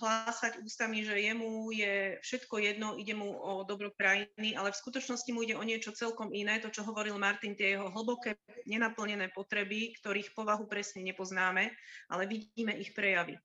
hlásať 0.00 0.64
ústami, 0.64 1.04
že 1.04 1.20
jemu 1.20 1.68
je 1.68 1.94
všetko 2.24 2.54
jedno, 2.64 2.88
ide 2.96 3.12
mu 3.12 3.28
o 3.28 3.60
dobro 3.68 3.92
krajiny, 3.92 4.56
ale 4.56 4.72
v 4.72 4.80
skutočnosti 4.80 5.28
mu 5.36 5.44
ide 5.44 5.52
o 5.52 5.60
niečo 5.60 5.92
celkom 5.92 6.32
iné, 6.32 6.56
to, 6.56 6.72
čo 6.72 6.80
hovoril 6.80 7.20
Martin, 7.20 7.52
tie 7.52 7.76
jeho 7.76 7.92
hlboké 7.92 8.40
nenaplnené 8.64 9.28
potreby, 9.36 9.92
ktorých 10.00 10.32
povahu 10.32 10.64
presne 10.64 11.04
nepoznáme, 11.04 11.68
ale 12.08 12.22
vidíme 12.24 12.72
ich 12.80 12.96
prejavy. 12.96 13.36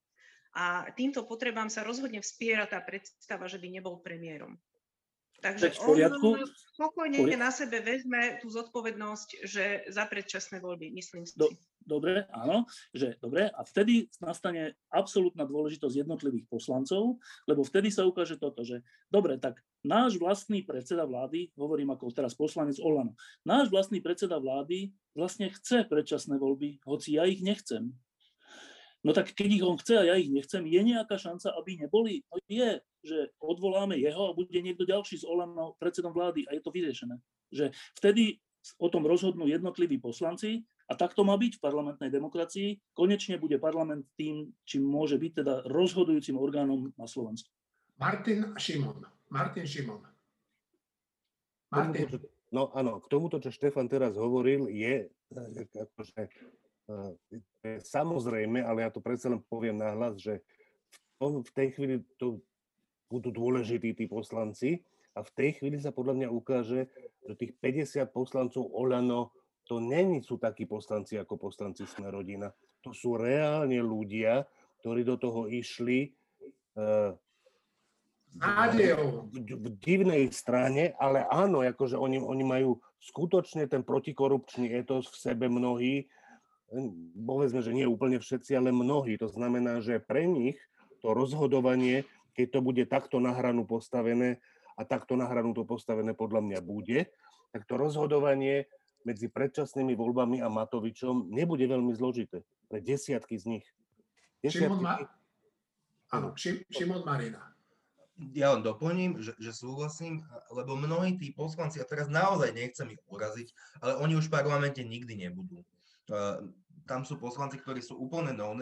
A 0.56 0.88
týmto 0.96 1.28
potrebám 1.28 1.68
sa 1.68 1.84
rozhodne 1.84 2.24
vspiera 2.24 2.64
tá 2.64 2.80
predstava, 2.80 3.52
že 3.52 3.60
by 3.60 3.68
nebol 3.68 4.00
premiérom. 4.00 4.56
Takže 5.42 5.74
on 5.82 6.38
spokojne 6.78 7.18
na 7.34 7.50
sebe 7.50 7.82
vezme 7.82 8.38
tú 8.42 8.54
zodpovednosť, 8.54 9.30
že 9.46 9.90
za 9.90 10.06
predčasné 10.06 10.62
voľby, 10.62 10.94
myslím 10.94 11.26
si. 11.26 11.34
Do, 11.34 11.50
dobre, 11.82 12.30
áno, 12.30 12.70
že 12.94 13.18
dobre, 13.18 13.50
a 13.50 13.62
vtedy 13.66 14.06
nastane 14.22 14.78
absolútna 14.94 15.50
dôležitosť 15.50 16.06
jednotlivých 16.06 16.46
poslancov, 16.46 17.18
lebo 17.50 17.66
vtedy 17.66 17.90
sa 17.90 18.06
ukáže 18.06 18.38
toto, 18.38 18.62
že 18.62 18.86
dobre, 19.10 19.42
tak 19.42 19.62
náš 19.82 20.22
vlastný 20.22 20.62
predseda 20.62 21.10
vlády, 21.10 21.50
hovorím 21.58 21.94
ako 21.98 22.14
teraz 22.14 22.38
poslanec 22.38 22.78
Olano, 22.78 23.18
náš 23.42 23.74
vlastný 23.74 23.98
predseda 23.98 24.38
vlády 24.38 24.94
vlastne 25.18 25.50
chce 25.50 25.90
predčasné 25.90 26.38
voľby, 26.38 26.86
hoci 26.86 27.18
ja 27.18 27.26
ich 27.26 27.42
nechcem. 27.42 27.98
No 29.02 29.18
tak 29.18 29.34
keď 29.34 29.50
ich 29.50 29.66
on 29.66 29.82
chce 29.82 29.98
a 29.98 30.04
ja 30.06 30.16
ich 30.18 30.30
nechcem, 30.30 30.62
je 30.70 30.82
nejaká 30.82 31.18
šanca, 31.18 31.58
aby 31.58 31.82
neboli? 31.82 32.22
No 32.30 32.38
je, 32.46 32.78
že 33.02 33.34
odvoláme 33.42 33.98
jeho 33.98 34.30
a 34.30 34.38
bude 34.38 34.54
niekto 34.62 34.86
ďalší 34.86 35.22
s 35.22 35.26
Olano 35.26 35.74
predsedom 35.82 36.14
vlády 36.14 36.46
a 36.46 36.54
je 36.54 36.62
to 36.62 36.70
vyriešené. 36.70 37.18
Že 37.50 37.74
vtedy 37.98 38.38
o 38.78 38.88
tom 38.94 39.10
rozhodnú 39.10 39.50
jednotliví 39.50 39.98
poslanci 39.98 40.62
a 40.86 40.94
tak 40.94 41.18
to 41.18 41.26
má 41.26 41.34
byť 41.34 41.58
v 41.58 41.64
parlamentnej 41.66 42.14
demokracii. 42.14 42.78
Konečne 42.94 43.42
bude 43.42 43.58
parlament 43.58 44.06
tým, 44.14 44.54
čím 44.70 44.86
môže 44.86 45.18
byť 45.18 45.32
teda 45.42 45.54
rozhodujúcim 45.66 46.38
orgánom 46.38 46.94
na 46.94 47.10
Slovensku. 47.10 47.50
Martin 47.98 48.54
Šimon. 48.54 49.02
Martin 49.34 49.66
Šimon. 49.66 50.06
Martin. 51.74 52.22
No 52.52 52.70
áno, 52.76 53.00
k 53.00 53.08
tomuto, 53.08 53.40
čo 53.40 53.50
Štefan 53.50 53.88
teraz 53.88 54.20
hovoril, 54.20 54.68
je 54.68 55.08
akože 55.32 56.28
samozrejme, 57.86 58.64
ale 58.64 58.84
ja 58.86 58.90
to 58.90 59.04
predsa 59.04 59.30
len 59.30 59.42
poviem 59.46 59.78
nahlas, 59.78 60.18
že 60.20 60.42
v, 61.22 61.42
v 61.46 61.52
tej 61.54 61.68
chvíli 61.78 61.96
to 62.18 62.42
budú 63.12 63.30
dôležití 63.30 63.94
tí 63.94 64.06
poslanci 64.08 64.82
a 65.14 65.22
v 65.22 65.32
tej 65.36 65.50
chvíli 65.60 65.78
sa 65.78 65.92
podľa 65.92 66.24
mňa 66.24 66.28
ukáže, 66.32 66.88
že 67.28 67.34
tých 67.36 67.54
50 67.60 68.08
poslancov 68.16 68.64
Olano 68.72 69.36
to 69.68 69.78
není 69.80 70.24
sú 70.24 70.40
takí 70.42 70.66
poslanci 70.66 71.16
ako 71.20 71.38
poslanci 71.38 71.86
Sme 71.86 72.10
rodina. 72.10 72.50
To 72.82 72.92
sú 72.92 73.16
reálne 73.16 73.78
ľudia, 73.80 74.44
ktorí 74.82 75.06
do 75.06 75.16
toho 75.22 75.46
išli 75.46 76.12
uh, 76.76 77.14
v, 78.32 79.38
v 79.38 79.68
divnej 79.80 80.32
strane, 80.32 80.96
ale 80.98 81.28
áno, 81.30 81.62
akože 81.62 82.00
oni, 82.00 82.18
oni 82.18 82.44
majú 82.48 82.80
skutočne 83.04 83.68
ten 83.68 83.84
protikorupčný 83.84 84.72
etos 84.72 85.12
v 85.12 85.18
sebe 85.20 85.46
mnohí, 85.52 86.08
povedzme, 87.14 87.60
že 87.60 87.76
nie 87.76 87.84
úplne 87.86 88.18
všetci, 88.18 88.56
ale 88.56 88.72
mnohí. 88.72 89.20
To 89.20 89.28
znamená, 89.28 89.84
že 89.84 90.00
pre 90.00 90.24
nich 90.24 90.58
to 91.04 91.12
rozhodovanie, 91.12 92.08
keď 92.34 92.48
to 92.56 92.60
bude 92.64 92.84
takto 92.88 93.20
na 93.20 93.36
hranu 93.36 93.68
postavené, 93.68 94.40
a 94.80 94.88
takto 94.88 95.14
na 95.20 95.28
hranu 95.28 95.54
to 95.54 95.68
postavené 95.68 96.16
podľa 96.16 96.42
mňa 96.42 96.60
bude, 96.64 97.12
tak 97.52 97.68
to 97.68 97.76
rozhodovanie 97.76 98.66
medzi 99.06 99.28
predčasnými 99.28 99.94
voľbami 99.98 100.40
a 100.42 100.48
Matovičom 100.48 101.30
nebude 101.30 101.66
veľmi 101.66 101.94
zložité. 101.94 102.46
Pre 102.70 102.80
desiatky 102.80 103.38
z 103.38 103.46
nich. 103.58 103.66
Šimon, 104.42 104.82
Ma... 104.82 104.98
Áno, 106.10 106.34
Šimon 106.38 107.06
Marina. 107.06 107.54
Ja 108.38 108.54
len 108.54 108.62
doplním, 108.62 109.18
že, 109.18 109.34
že 109.42 109.50
súhlasím, 109.50 110.22
lebo 110.54 110.78
mnohí 110.78 111.18
tí 111.18 111.34
poslanci, 111.34 111.82
a 111.82 111.86
teraz 111.86 112.06
naozaj 112.06 112.54
nechcem 112.54 112.94
ich 112.94 113.02
uraziť, 113.10 113.50
ale 113.82 113.98
oni 113.98 114.14
už 114.18 114.30
v 114.30 114.36
parlamente 114.38 114.82
nikdy 114.86 115.26
nebudú. 115.26 115.66
Tam 116.90 117.02
sú 117.06 117.22
poslanci, 117.22 117.62
ktorí 117.62 117.84
sú 117.84 118.00
úplne 118.00 118.34
no 118.34 118.54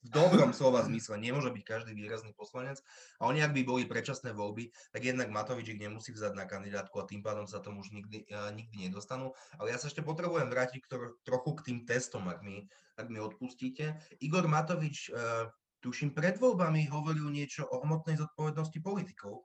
v 0.00 0.08
dobrom 0.08 0.56
slova 0.56 0.80
zmysle, 0.88 1.20
nemôže 1.20 1.52
byť 1.52 1.64
každý 1.64 1.92
výrazný 1.92 2.32
poslanec. 2.32 2.80
A 3.20 3.28
oni, 3.28 3.44
ak 3.44 3.52
by 3.52 3.62
boli 3.68 3.84
predčasné 3.84 4.32
voľby, 4.32 4.72
tak 4.96 5.04
jednak 5.04 5.28
Matovič 5.28 5.76
ich 5.76 5.80
nemusí 5.80 6.16
vzať 6.16 6.32
na 6.32 6.48
kandidátku 6.48 6.96
a 6.96 7.04
tým 7.04 7.20
pádom 7.20 7.44
sa 7.44 7.60
tomu 7.60 7.84
už 7.84 7.92
nikdy, 7.92 8.24
uh, 8.32 8.48
nikdy 8.56 8.88
nedostanú. 8.88 9.36
Ale 9.60 9.76
ja 9.76 9.76
sa 9.76 9.92
ešte 9.92 10.00
potrebujem 10.00 10.48
vrátiť 10.48 10.80
k, 10.80 10.88
trochu 11.20 11.50
k 11.60 11.64
tým 11.68 11.78
testom, 11.84 12.24
ak 12.32 12.40
mi, 12.40 12.64
ak 12.96 13.12
mi 13.12 13.20
odpustíte. 13.20 14.00
Igor 14.24 14.48
Matovič, 14.48 15.12
uh, 15.12 15.52
tuším, 15.84 16.16
pred 16.16 16.40
voľbami 16.40 16.88
hovoril 16.88 17.28
niečo 17.28 17.68
o 17.68 17.84
hmotnej 17.84 18.16
zodpovednosti 18.16 18.80
politikov. 18.80 19.44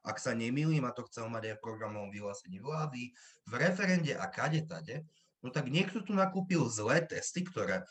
Ak 0.00 0.16
sa 0.16 0.32
nemýlim, 0.32 0.88
a 0.88 0.96
to 0.96 1.04
chcel 1.12 1.28
mať 1.28 1.52
aj 1.52 1.54
v 1.60 1.64
programovom 1.68 2.08
vyhlásení 2.08 2.56
vlády, 2.56 3.12
v 3.44 3.52
referende 3.52 4.16
a 4.16 4.32
kade 4.32 4.64
tade, 4.64 5.04
no 5.40 5.48
tak 5.52 5.72
niekto 5.72 6.04
tu 6.04 6.12
nakúpil 6.12 6.66
zlé 6.68 7.04
testy, 7.04 7.44
ktoré 7.44 7.84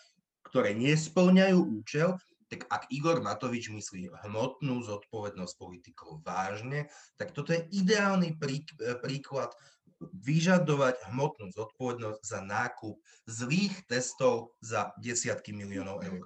ktoré 0.49 0.73
nesplňajú 0.73 1.59
účel, 1.61 2.17
tak 2.49 2.65
ak 2.65 2.89
Igor 2.89 3.21
Matovič 3.21 3.69
myslí 3.69 4.09
hmotnú 4.25 4.81
zodpovednosť 4.81 5.53
politikov 5.61 6.25
vážne, 6.25 6.89
tak 7.21 7.37
toto 7.37 7.53
je 7.53 7.61
ideálny 7.69 8.33
prí, 8.41 8.65
príklad 9.05 9.53
vyžadovať 10.01 11.13
hmotnú 11.13 11.53
zodpovednosť 11.53 12.21
za 12.25 12.39
nákup 12.41 12.97
zlých 13.29 13.75
testov 13.85 14.57
za 14.65 14.89
desiatky 14.97 15.53
miliónov 15.53 16.01
eur. 16.01 16.25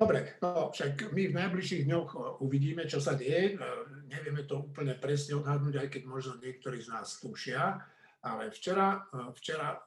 Dobre, 0.00 0.40
no 0.40 0.72
však 0.72 1.12
my 1.12 1.28
v 1.28 1.36
najbližších 1.36 1.84
dňoch 1.84 2.40
uvidíme, 2.40 2.88
čo 2.88 3.04
sa 3.04 3.12
deje. 3.14 3.60
Nevieme 4.08 4.48
to 4.48 4.64
úplne 4.64 4.96
presne 4.96 5.36
odhadnúť, 5.38 5.76
aj 5.76 5.88
keď 5.92 6.02
možno 6.08 6.40
niektorí 6.40 6.80
z 6.80 6.88
nás 6.88 7.20
tušia. 7.20 7.84
Ale 8.20 8.52
včera, 8.52 9.00
včera 9.32 9.80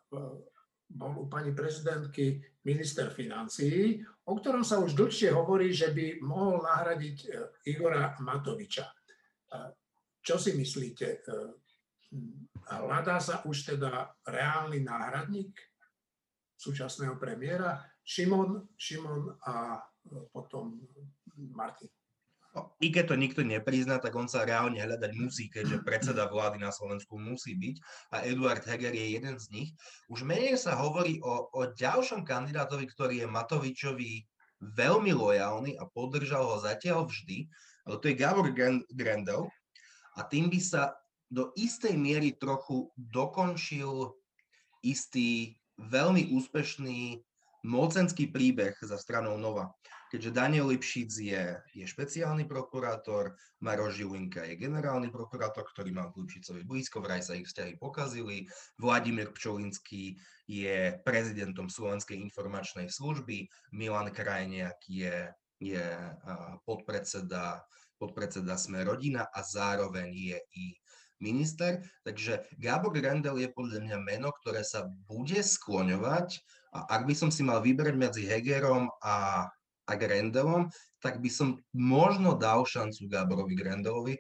bol 0.94 1.26
u 1.26 1.26
pani 1.30 1.56
prezidentky 1.56 2.38
minister 2.64 3.10
financií, 3.10 4.00
o 4.30 4.34
ktorom 4.38 4.62
sa 4.64 4.80
už 4.80 4.94
dlhšie 4.94 5.34
hovorí, 5.34 5.74
že 5.74 5.92
by 5.92 6.22
mohol 6.24 6.64
nahradiť 6.64 7.18
e, 7.26 7.30
Igora 7.74 8.16
Matoviča. 8.22 8.86
E, 8.88 8.96
čo 10.24 10.38
si 10.40 10.56
myslíte? 10.56 11.08
E, 11.10 11.20
hľadá 12.78 13.18
sa 13.20 13.42
už 13.44 13.76
teda 13.76 14.16
reálny 14.24 14.80
náhradník 14.86 15.58
súčasného 16.56 17.18
premiéra? 17.18 17.82
Šimon, 18.06 18.70
Šimon 18.78 19.34
a 19.44 19.82
potom 20.32 20.78
Martin. 21.52 21.90
No, 22.54 22.70
I 22.78 22.94
keď 22.94 23.10
to 23.10 23.16
nikto 23.18 23.42
neprizná, 23.42 23.98
tak 23.98 24.14
on 24.14 24.30
sa 24.30 24.46
reálne 24.46 24.78
hľadať 24.78 25.12
musí, 25.18 25.50
keďže 25.50 25.82
predseda 25.82 26.30
vlády 26.30 26.62
na 26.62 26.70
Slovensku 26.70 27.18
musí 27.18 27.58
byť 27.58 27.76
a 28.14 28.30
Eduard 28.30 28.62
Heger 28.62 28.94
je 28.94 29.18
jeden 29.18 29.42
z 29.42 29.46
nich. 29.50 29.70
Už 30.06 30.22
menej 30.22 30.62
sa 30.62 30.78
hovorí 30.78 31.18
o, 31.26 31.50
o 31.50 31.62
ďalšom 31.74 32.22
kandidátovi, 32.22 32.86
ktorý 32.86 33.26
je 33.26 33.28
Matovičovi 33.28 34.12
veľmi 34.62 35.12
lojálny 35.18 35.82
a 35.82 35.90
podržal 35.90 36.46
ho 36.46 36.58
zatiaľ 36.62 37.10
vždy, 37.10 37.50
ale 37.90 37.96
to 37.98 38.06
je 38.14 38.20
Gabor 38.22 38.48
Grendel 38.94 39.50
a 40.14 40.22
tým 40.22 40.48
by 40.54 40.60
sa 40.62 40.94
do 41.34 41.50
istej 41.58 41.98
miery 41.98 42.38
trochu 42.38 42.94
dokončil 42.94 44.14
istý 44.86 45.58
veľmi 45.82 46.30
úspešný 46.38 47.18
mocenský 47.64 48.30
príbeh 48.30 48.76
za 48.84 49.00
stranou 49.00 49.40
Nova. 49.40 49.72
Keďže 50.14 50.36
Daniel 50.36 50.70
Lipšic 50.70 51.10
je, 51.10 51.44
je 51.74 51.86
špeciálny 51.90 52.46
prokurátor, 52.46 53.34
Maroš 53.66 53.98
Žilinka 53.98 54.46
je 54.46 54.62
generálny 54.62 55.10
prokurátor, 55.10 55.66
ktorý 55.66 55.90
mal 55.90 56.14
k 56.14 56.22
Lipšicovi 56.22 56.62
blízko, 56.70 57.02
vraj 57.02 57.26
sa 57.26 57.34
ich 57.34 57.50
vzťahy 57.50 57.82
pokazili, 57.82 58.46
Vladimír 58.78 59.34
Pčolinský 59.34 60.22
je 60.46 61.02
prezidentom 61.02 61.66
Slovenskej 61.66 62.22
informačnej 62.22 62.94
služby, 62.94 63.50
Milan 63.74 64.14
Krajniak 64.14 64.78
je, 64.86 65.34
je 65.58 65.86
podpredseda, 66.70 67.66
podpredseda 67.98 68.54
Sme 68.54 68.86
rodina 68.86 69.26
a 69.34 69.42
zároveň 69.42 70.14
je 70.14 70.38
i 70.62 70.66
minister. 71.24 71.82
Takže 72.06 72.54
Gábor 72.62 72.94
Grendel 72.94 73.42
je 73.42 73.50
podľa 73.50 73.82
mňa 73.82 73.98
meno, 73.98 74.30
ktoré 74.30 74.62
sa 74.62 74.86
bude 75.10 75.42
skloňovať 75.42 76.38
a 76.74 76.90
ak 77.00 77.06
by 77.06 77.14
som 77.14 77.30
si 77.30 77.46
mal 77.46 77.62
vybrať 77.62 77.96
medzi 77.96 78.26
Hegerom 78.26 78.90
a 79.06 79.48
a 79.84 80.00
Grendelom, 80.00 80.72
tak 81.04 81.20
by 81.20 81.28
som 81.28 81.60
možno 81.76 82.40
dal 82.40 82.64
šancu 82.64 83.12
Gáborovi 83.12 83.60
Grendelovi. 83.60 84.16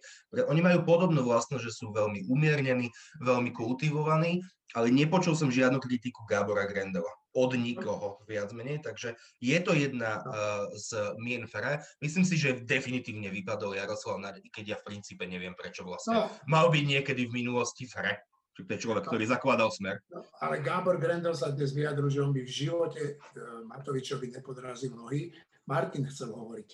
Oni 0.51 0.59
majú 0.59 0.83
podobnú 0.83 1.23
vlastnosť, 1.23 1.63
že 1.63 1.71
sú 1.71 1.95
veľmi 1.95 2.27
umiernení, 2.27 2.91
veľmi 3.23 3.55
kultivovaní, 3.55 4.43
ale 4.75 4.91
nepočul 4.91 5.37
som 5.37 5.53
žiadnu 5.53 5.79
kritiku 5.79 6.27
Gábora 6.27 6.67
Grendela 6.67 7.07
od 7.33 7.55
nikoho 7.57 8.21
viac 8.29 8.53
menej, 8.53 8.83
takže 8.85 9.17
je 9.41 9.57
to 9.63 9.73
jedna 9.73 10.21
uh, 10.21 10.69
z 10.77 11.17
mien 11.17 11.47
Fere. 11.49 11.81
Myslím 11.97 12.27
si, 12.27 12.37
že 12.37 12.61
definitívne 12.61 13.31
vypadol 13.33 13.73
Jaroslav 13.73 14.21
Naď, 14.21 14.43
keď 14.53 14.65
ja 14.67 14.77
v 14.77 14.93
princípe 14.93 15.23
neviem, 15.25 15.57
prečo 15.57 15.81
vlastne 15.81 16.13
no. 16.13 16.29
mal 16.45 16.69
byť 16.69 16.83
niekedy 16.83 17.25
v 17.31 17.41
minulosti 17.41 17.89
Fere. 17.89 18.21
Čiže 18.53 18.65
to 18.69 18.73
je 18.77 18.83
človek, 18.85 19.03
ktorý 19.09 19.25
zakladal 19.25 19.73
smer. 19.73 19.97
No, 20.13 20.21
ale 20.37 20.61
Gábor 20.61 21.01
Grendel 21.01 21.33
sa 21.33 21.49
dnes 21.49 21.73
vyjadril, 21.73 22.09
že 22.13 22.21
on 22.21 22.29
by 22.29 22.45
v 22.45 22.53
živote 22.53 23.01
uh, 23.17 23.65
Matovičovi 23.65 24.29
nepodrazil 24.29 24.93
nohy, 24.93 25.33
Martin 25.65 26.05
chcel 26.05 26.35
hovoriť. 26.37 26.69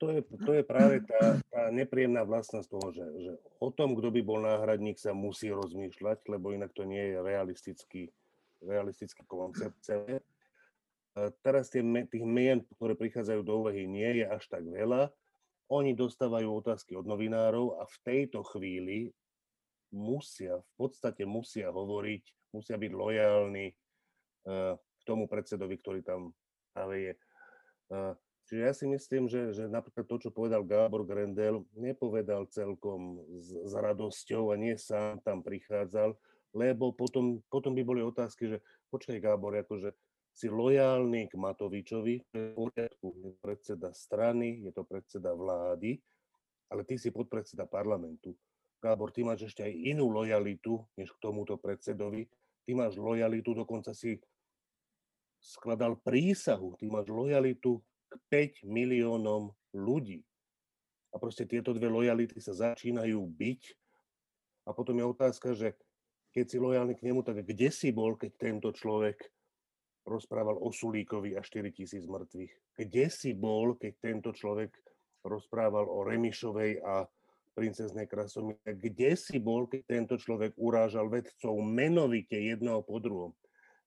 To 0.00 0.08
je, 0.08 0.24
to 0.24 0.52
je 0.56 0.64
práve 0.64 1.04
tá, 1.04 1.36
tá 1.52 1.68
nepríjemná 1.68 2.24
vlastnosť 2.24 2.68
toho, 2.72 2.88
že, 2.88 3.04
že 3.20 3.32
o 3.60 3.68
tom, 3.68 3.92
kto 3.92 4.08
by 4.08 4.20
bol 4.24 4.40
náhradník, 4.40 4.96
sa 4.96 5.12
musí 5.12 5.52
rozmýšľať, 5.52 6.24
lebo 6.24 6.56
inak 6.56 6.72
to 6.72 6.88
nie 6.88 7.12
je 7.12 7.16
realistický, 7.20 8.02
realistický 8.64 9.28
koncept 9.28 9.76
celé. 9.84 10.24
Teraz 11.44 11.68
tie, 11.68 11.84
tých 11.84 12.24
mien, 12.24 12.64
ktoré 12.80 12.96
prichádzajú 12.96 13.40
do 13.44 13.60
úvahy, 13.60 13.84
nie 13.84 14.24
je 14.24 14.24
až 14.24 14.40
tak 14.48 14.64
veľa. 14.64 15.12
Oni 15.68 15.92
dostávajú 15.92 16.48
otázky 16.48 16.96
od 16.96 17.04
novinárov 17.04 17.76
a 17.76 17.84
v 17.84 17.96
tejto 18.00 18.40
chvíli 18.56 19.12
musia, 19.90 20.58
v 20.58 20.72
podstate 20.78 21.26
musia 21.26 21.70
hovoriť, 21.70 22.54
musia 22.54 22.78
byť 22.78 22.92
lojálni 22.94 23.66
k 25.00 25.02
tomu 25.04 25.28
predsedovi, 25.28 25.76
ktorý 25.78 26.00
tam 26.02 26.32
práve 26.72 26.96
je. 26.98 27.12
Čiže 28.50 28.62
ja 28.66 28.72
si 28.74 28.86
myslím, 28.90 29.30
že, 29.30 29.54
že 29.54 29.70
napríklad 29.70 30.10
to, 30.10 30.16
čo 30.26 30.30
povedal 30.34 30.66
Gábor 30.66 31.06
Grendel, 31.06 31.62
nepovedal 31.78 32.50
celkom 32.50 33.22
s, 33.38 33.54
s 33.54 33.72
radosťou 33.78 34.50
a 34.50 34.58
nie 34.58 34.74
sám 34.74 35.22
tam 35.22 35.38
prichádzal, 35.38 36.18
lebo 36.50 36.90
potom, 36.90 37.38
potom 37.46 37.78
by 37.78 37.82
boli 37.86 38.02
otázky, 38.02 38.50
že 38.50 38.58
počkaj 38.90 39.22
Gábor, 39.22 39.54
akože 39.54 39.94
si 40.34 40.50
lojálny 40.50 41.30
k 41.30 41.34
Matovičovi, 41.38 42.14
v 42.32 42.54
poriadku, 42.54 43.06
je 43.22 43.30
predseda 43.38 43.94
strany, 43.94 44.66
je 44.66 44.72
to 44.74 44.82
predseda 44.82 45.30
vlády, 45.30 46.02
ale 46.70 46.82
ty 46.86 46.98
si 46.98 47.14
podpredseda 47.14 47.70
parlamentu. 47.70 48.34
Gábor, 48.80 49.12
ty 49.12 49.20
máš 49.20 49.52
ešte 49.52 49.60
aj 49.60 49.72
inú 49.76 50.08
lojalitu, 50.08 50.80
než 50.96 51.12
k 51.12 51.22
tomuto 51.22 51.60
predsedovi. 51.60 52.24
Ty 52.64 52.70
máš 52.72 52.96
lojalitu, 52.96 53.52
dokonca 53.52 53.92
si 53.92 54.16
skladal 55.40 56.00
prísahu, 56.00 56.76
ty 56.80 56.88
máš 56.88 57.12
lojalitu 57.12 57.80
k 58.08 58.12
5 58.64 58.68
miliónom 58.68 59.52
ľudí. 59.76 60.24
A 61.12 61.20
proste 61.20 61.44
tieto 61.44 61.76
dve 61.76 61.92
lojality 61.92 62.40
sa 62.40 62.56
začínajú 62.56 63.20
byť. 63.20 63.62
A 64.64 64.70
potom 64.72 64.96
je 64.96 65.04
otázka, 65.04 65.52
že 65.52 65.76
keď 66.30 66.44
si 66.46 66.56
lojálny 66.62 66.94
k 66.94 67.04
nemu, 67.04 67.20
tak 67.26 67.42
kde 67.42 67.68
si 67.74 67.90
bol, 67.90 68.14
keď 68.14 68.32
tento 68.38 68.70
človek 68.70 69.18
rozprával 70.06 70.56
o 70.56 70.70
Sulíkovi 70.70 71.34
a 71.36 71.42
4 71.42 71.68
tisíc 71.74 72.06
mŕtvych? 72.06 72.52
Kde 72.78 73.06
si 73.10 73.34
bol, 73.34 73.76
keď 73.76 73.92
tento 73.98 74.30
človek 74.30 74.72
rozprával 75.26 75.84
o 75.84 76.06
Remišovej 76.06 76.80
a 76.80 77.04
princeznej 77.54 78.06
Krasomíre? 78.06 78.60
Kde 78.64 79.16
si 79.18 79.36
bol, 79.40 79.66
keď 79.66 79.82
tento 79.86 80.14
človek 80.16 80.54
urážal 80.56 81.10
vedcov 81.10 81.54
menovite 81.60 82.36
jedného 82.38 82.82
po 82.82 83.02
druhom? 83.02 83.32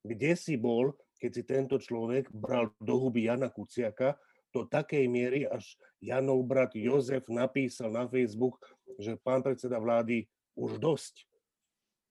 Kde 0.04 0.36
si 0.36 0.60
bol, 0.60 0.94
keď 1.20 1.32
si 1.32 1.44
tento 1.48 1.76
človek 1.80 2.28
bral 2.32 2.72
do 2.78 3.00
huby 3.00 3.28
Jana 3.28 3.48
Kuciaka 3.48 4.20
do 4.54 4.70
takej 4.70 5.10
miery, 5.10 5.50
až 5.50 5.80
Janov 5.98 6.46
brat 6.46 6.78
Jozef 6.78 7.26
napísal 7.26 7.90
na 7.90 8.06
Facebook, 8.06 8.62
že 9.02 9.18
pán 9.18 9.42
predseda 9.42 9.82
vlády 9.82 10.30
už 10.54 10.78
dosť. 10.78 11.26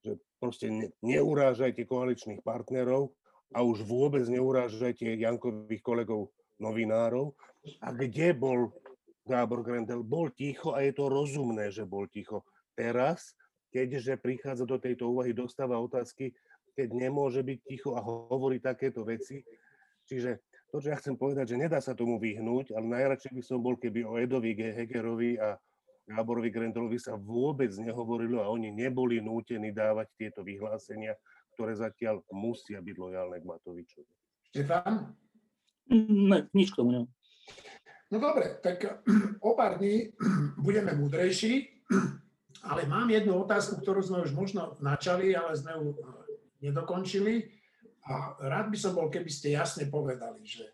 Že 0.03 0.11
proste 0.43 0.67
ne, 0.67 0.91
neurážajte 0.99 1.87
koaličných 1.87 2.43
partnerov, 2.43 3.15
a 3.53 3.61
už 3.61 3.85
vôbec 3.85 4.25
neurážajte 4.25 5.13
Jankových 5.21 5.85
kolegov 5.85 6.33
novinárov. 6.57 7.37
A 7.79 7.93
kde 7.93 8.33
bol 8.33 8.73
Gábor 9.23 9.63
Grendel? 9.63 10.03
Bol 10.03 10.35
ticho 10.35 10.75
a 10.75 10.83
je 10.83 10.93
to 10.95 11.07
rozumné, 11.07 11.71
že 11.71 11.87
bol 11.87 12.07
ticho. 12.11 12.43
Teraz, 12.75 13.35
keďže 13.71 14.19
prichádza 14.19 14.67
do 14.67 14.75
tejto 14.75 15.09
úvahy, 15.11 15.31
dostáva 15.31 15.79
otázky, 15.79 16.35
keď 16.73 16.89
nemôže 16.91 17.39
byť 17.45 17.59
ticho 17.63 17.95
a 17.95 18.01
hovorí 18.03 18.59
takéto 18.59 19.07
veci. 19.07 19.45
Čiže 20.03 20.43
to, 20.73 20.81
čo 20.81 20.89
ja 20.91 20.97
chcem 20.99 21.15
povedať, 21.15 21.53
že 21.53 21.61
nedá 21.61 21.79
sa 21.79 21.93
tomu 21.93 22.17
vyhnúť, 22.17 22.73
ale 22.73 22.85
najradšej 22.89 23.31
by 23.31 23.43
som 23.45 23.61
bol, 23.61 23.77
keby 23.77 24.03
o 24.03 24.17
Edovi 24.17 24.57
Hegerovi 24.57 25.37
a 25.37 25.55
Gáborovi 26.03 26.51
Grendelovi 26.51 26.99
sa 26.99 27.15
vôbec 27.15 27.71
nehovorilo 27.79 28.43
a 28.43 28.51
oni 28.51 28.75
neboli 28.75 29.23
nútení 29.23 29.71
dávať 29.71 30.11
tieto 30.19 30.43
vyhlásenia, 30.43 31.15
ktoré 31.55 31.77
zatiaľ 31.79 32.19
musia 32.33 32.83
byť 32.83 32.95
lojálne 32.99 33.37
k 33.39 33.47
Matovičovi. 33.47 34.13
Štefán? 34.51 35.15
Ne, 35.93 36.49
nič 36.51 36.75
k 36.75 36.77
tomu 36.81 36.89
nemám. 36.91 37.09
No 38.13 38.21
dobre, 38.21 38.61
tak 38.61 38.85
o 39.41 39.57
pár 39.57 39.81
dní 39.81 40.13
budeme 40.65 40.93
múdrejší, 40.93 41.81
ale 42.69 42.85
mám 42.85 43.09
jednu 43.09 43.41
otázku, 43.41 43.81
ktorú 43.81 44.05
sme 44.05 44.21
už 44.21 44.37
možno 44.37 44.77
načali, 44.77 45.33
ale 45.33 45.57
sme 45.57 45.73
ju 45.73 45.97
nedokončili 46.61 47.49
a 48.05 48.37
rád 48.37 48.69
by 48.69 48.77
som 48.77 48.93
bol, 48.93 49.09
keby 49.09 49.33
ste 49.33 49.57
jasne 49.57 49.89
povedali, 49.89 50.45
že 50.45 50.69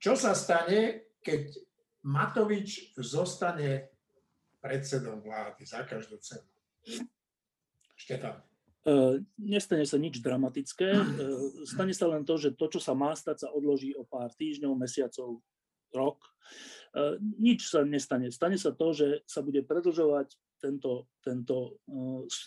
čo 0.00 0.16
sa 0.16 0.32
stane, 0.32 1.12
keď 1.20 1.60
Matovič 2.08 2.96
zostane 2.96 3.92
predsedom 4.64 5.20
vlády 5.20 5.68
za 5.68 5.84
každú 5.84 6.16
cenu. 6.24 6.48
Štefan. 7.98 8.38
E, 8.86 9.20
nestane 9.36 9.82
sa 9.84 9.98
nič 9.98 10.22
dramatické. 10.22 10.88
E, 10.94 11.04
stane 11.66 11.90
sa 11.92 12.06
len 12.06 12.22
to, 12.22 12.38
že 12.38 12.54
to, 12.54 12.70
čo 12.70 12.80
sa 12.80 12.94
má 12.94 13.10
stať, 13.12 13.44
sa 13.44 13.48
odloží 13.50 13.90
o 13.98 14.06
pár 14.06 14.30
týždňov, 14.38 14.78
mesiacov, 14.78 15.42
rok. 15.94 16.20
E, 16.94 17.20
nič 17.40 17.68
sa 17.68 17.84
nestane. 17.84 18.32
Stane 18.32 18.56
sa 18.56 18.72
to, 18.72 18.92
že 18.96 19.22
sa 19.28 19.44
bude 19.44 19.64
predlžovať 19.64 20.34
tento, 20.58 21.06
tento 21.22 21.78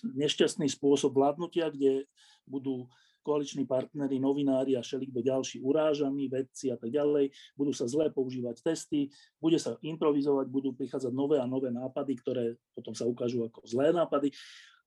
nešťastný 0.04 0.68
spôsob 0.68 1.16
vládnutia, 1.16 1.72
kde 1.72 2.06
budú 2.44 2.92
koaliční 3.22 3.70
partnery, 3.70 4.18
novinári 4.18 4.74
a 4.74 4.82
všelikto 4.82 5.22
ďalší 5.22 5.62
urážaní, 5.62 6.26
vedci 6.28 6.74
a 6.74 6.78
tak 6.78 6.89
ďalej, 6.89 7.30
budú 7.54 7.72
sa 7.72 7.86
zle 7.86 8.10
používať 8.10 8.66
testy, 8.66 9.14
bude 9.38 9.62
sa 9.62 9.78
improvizovať, 9.78 10.50
budú 10.50 10.74
prichádzať 10.74 11.14
nové 11.14 11.38
a 11.38 11.46
nové 11.46 11.70
nápady, 11.70 12.18
ktoré 12.18 12.46
potom 12.74 12.98
sa 12.98 13.06
ukážu 13.06 13.46
ako 13.46 13.62
zlé 13.64 13.94
nápady 13.94 14.34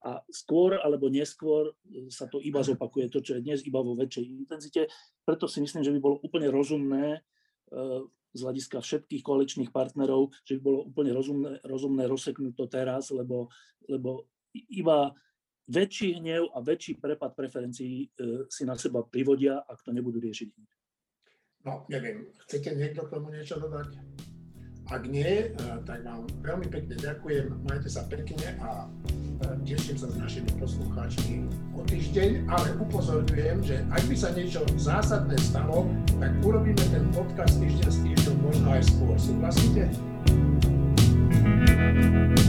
a 0.04 0.20
skôr 0.28 0.76
alebo 0.82 1.08
neskôr 1.08 1.72
sa 2.12 2.28
to 2.28 2.42
iba 2.42 2.60
zopakuje, 2.60 3.08
to, 3.08 3.24
čo 3.24 3.40
je 3.40 3.44
dnes 3.46 3.64
iba 3.64 3.80
vo 3.80 3.96
väčšej 3.96 4.24
intenzite. 4.26 4.80
Preto 5.24 5.48
si 5.48 5.64
myslím, 5.64 5.80
že 5.80 5.94
by 5.96 6.00
bolo 6.02 6.20
úplne 6.20 6.52
rozumné 6.52 7.24
z 8.34 8.40
hľadiska 8.42 8.82
všetkých 8.82 9.22
koaličných 9.22 9.70
partnerov, 9.70 10.34
že 10.42 10.58
by 10.58 10.60
bolo 10.60 10.78
úplne 10.90 11.14
rozumné, 11.14 11.62
rozumné 11.62 12.04
rozseknúť 12.10 12.54
to 12.58 12.66
teraz, 12.66 13.14
lebo, 13.14 13.48
lebo 13.86 14.26
iba 14.54 15.14
väčší 15.70 16.20
hnev 16.20 16.52
a 16.52 16.60
väčší 16.60 17.00
prepad 17.00 17.32
preferencií 17.32 18.04
e, 18.04 18.46
si 18.50 18.66
na 18.68 18.76
seba 18.76 19.00
privodia, 19.06 19.64
ak 19.64 19.80
to 19.80 19.94
nebudú 19.94 20.20
riešiť. 20.20 20.50
No, 21.64 21.88
neviem, 21.88 22.28
chcete 22.44 22.76
niekto 22.76 23.08
k 23.08 23.12
tomu 23.16 23.32
niečo 23.32 23.56
dodať? 23.56 23.96
Ak 24.92 25.08
nie, 25.08 25.48
e, 25.48 25.56
tak 25.88 26.04
vám 26.04 26.28
veľmi 26.44 26.68
pekne 26.68 26.94
ďakujem, 27.00 27.64
majte 27.64 27.88
sa 27.88 28.04
pekne 28.04 28.52
a 28.60 28.84
teším 29.64 29.96
sa 29.98 30.08
s 30.10 30.16
našimi 30.16 30.50
poslucháčmi 30.60 31.48
o 31.74 31.80
týždeň, 31.86 32.46
ale 32.50 32.68
upozorňujem, 32.78 33.58
že 33.64 33.76
ak 33.90 34.02
by 34.06 34.16
sa 34.16 34.28
niečo 34.36 34.60
zásadné 34.78 35.36
stalo, 35.40 35.88
tak 36.20 36.32
urobíme 36.44 36.84
ten 36.92 37.04
podcast 37.10 37.58
týždeň 37.58 37.88
s 37.90 37.98
týždňom 38.04 38.36
možno 38.44 38.68
aj 38.70 38.82
skôr. 38.86 39.14
Súhlasíte? 39.18 39.84
thank 41.44 42.38
you 42.38 42.43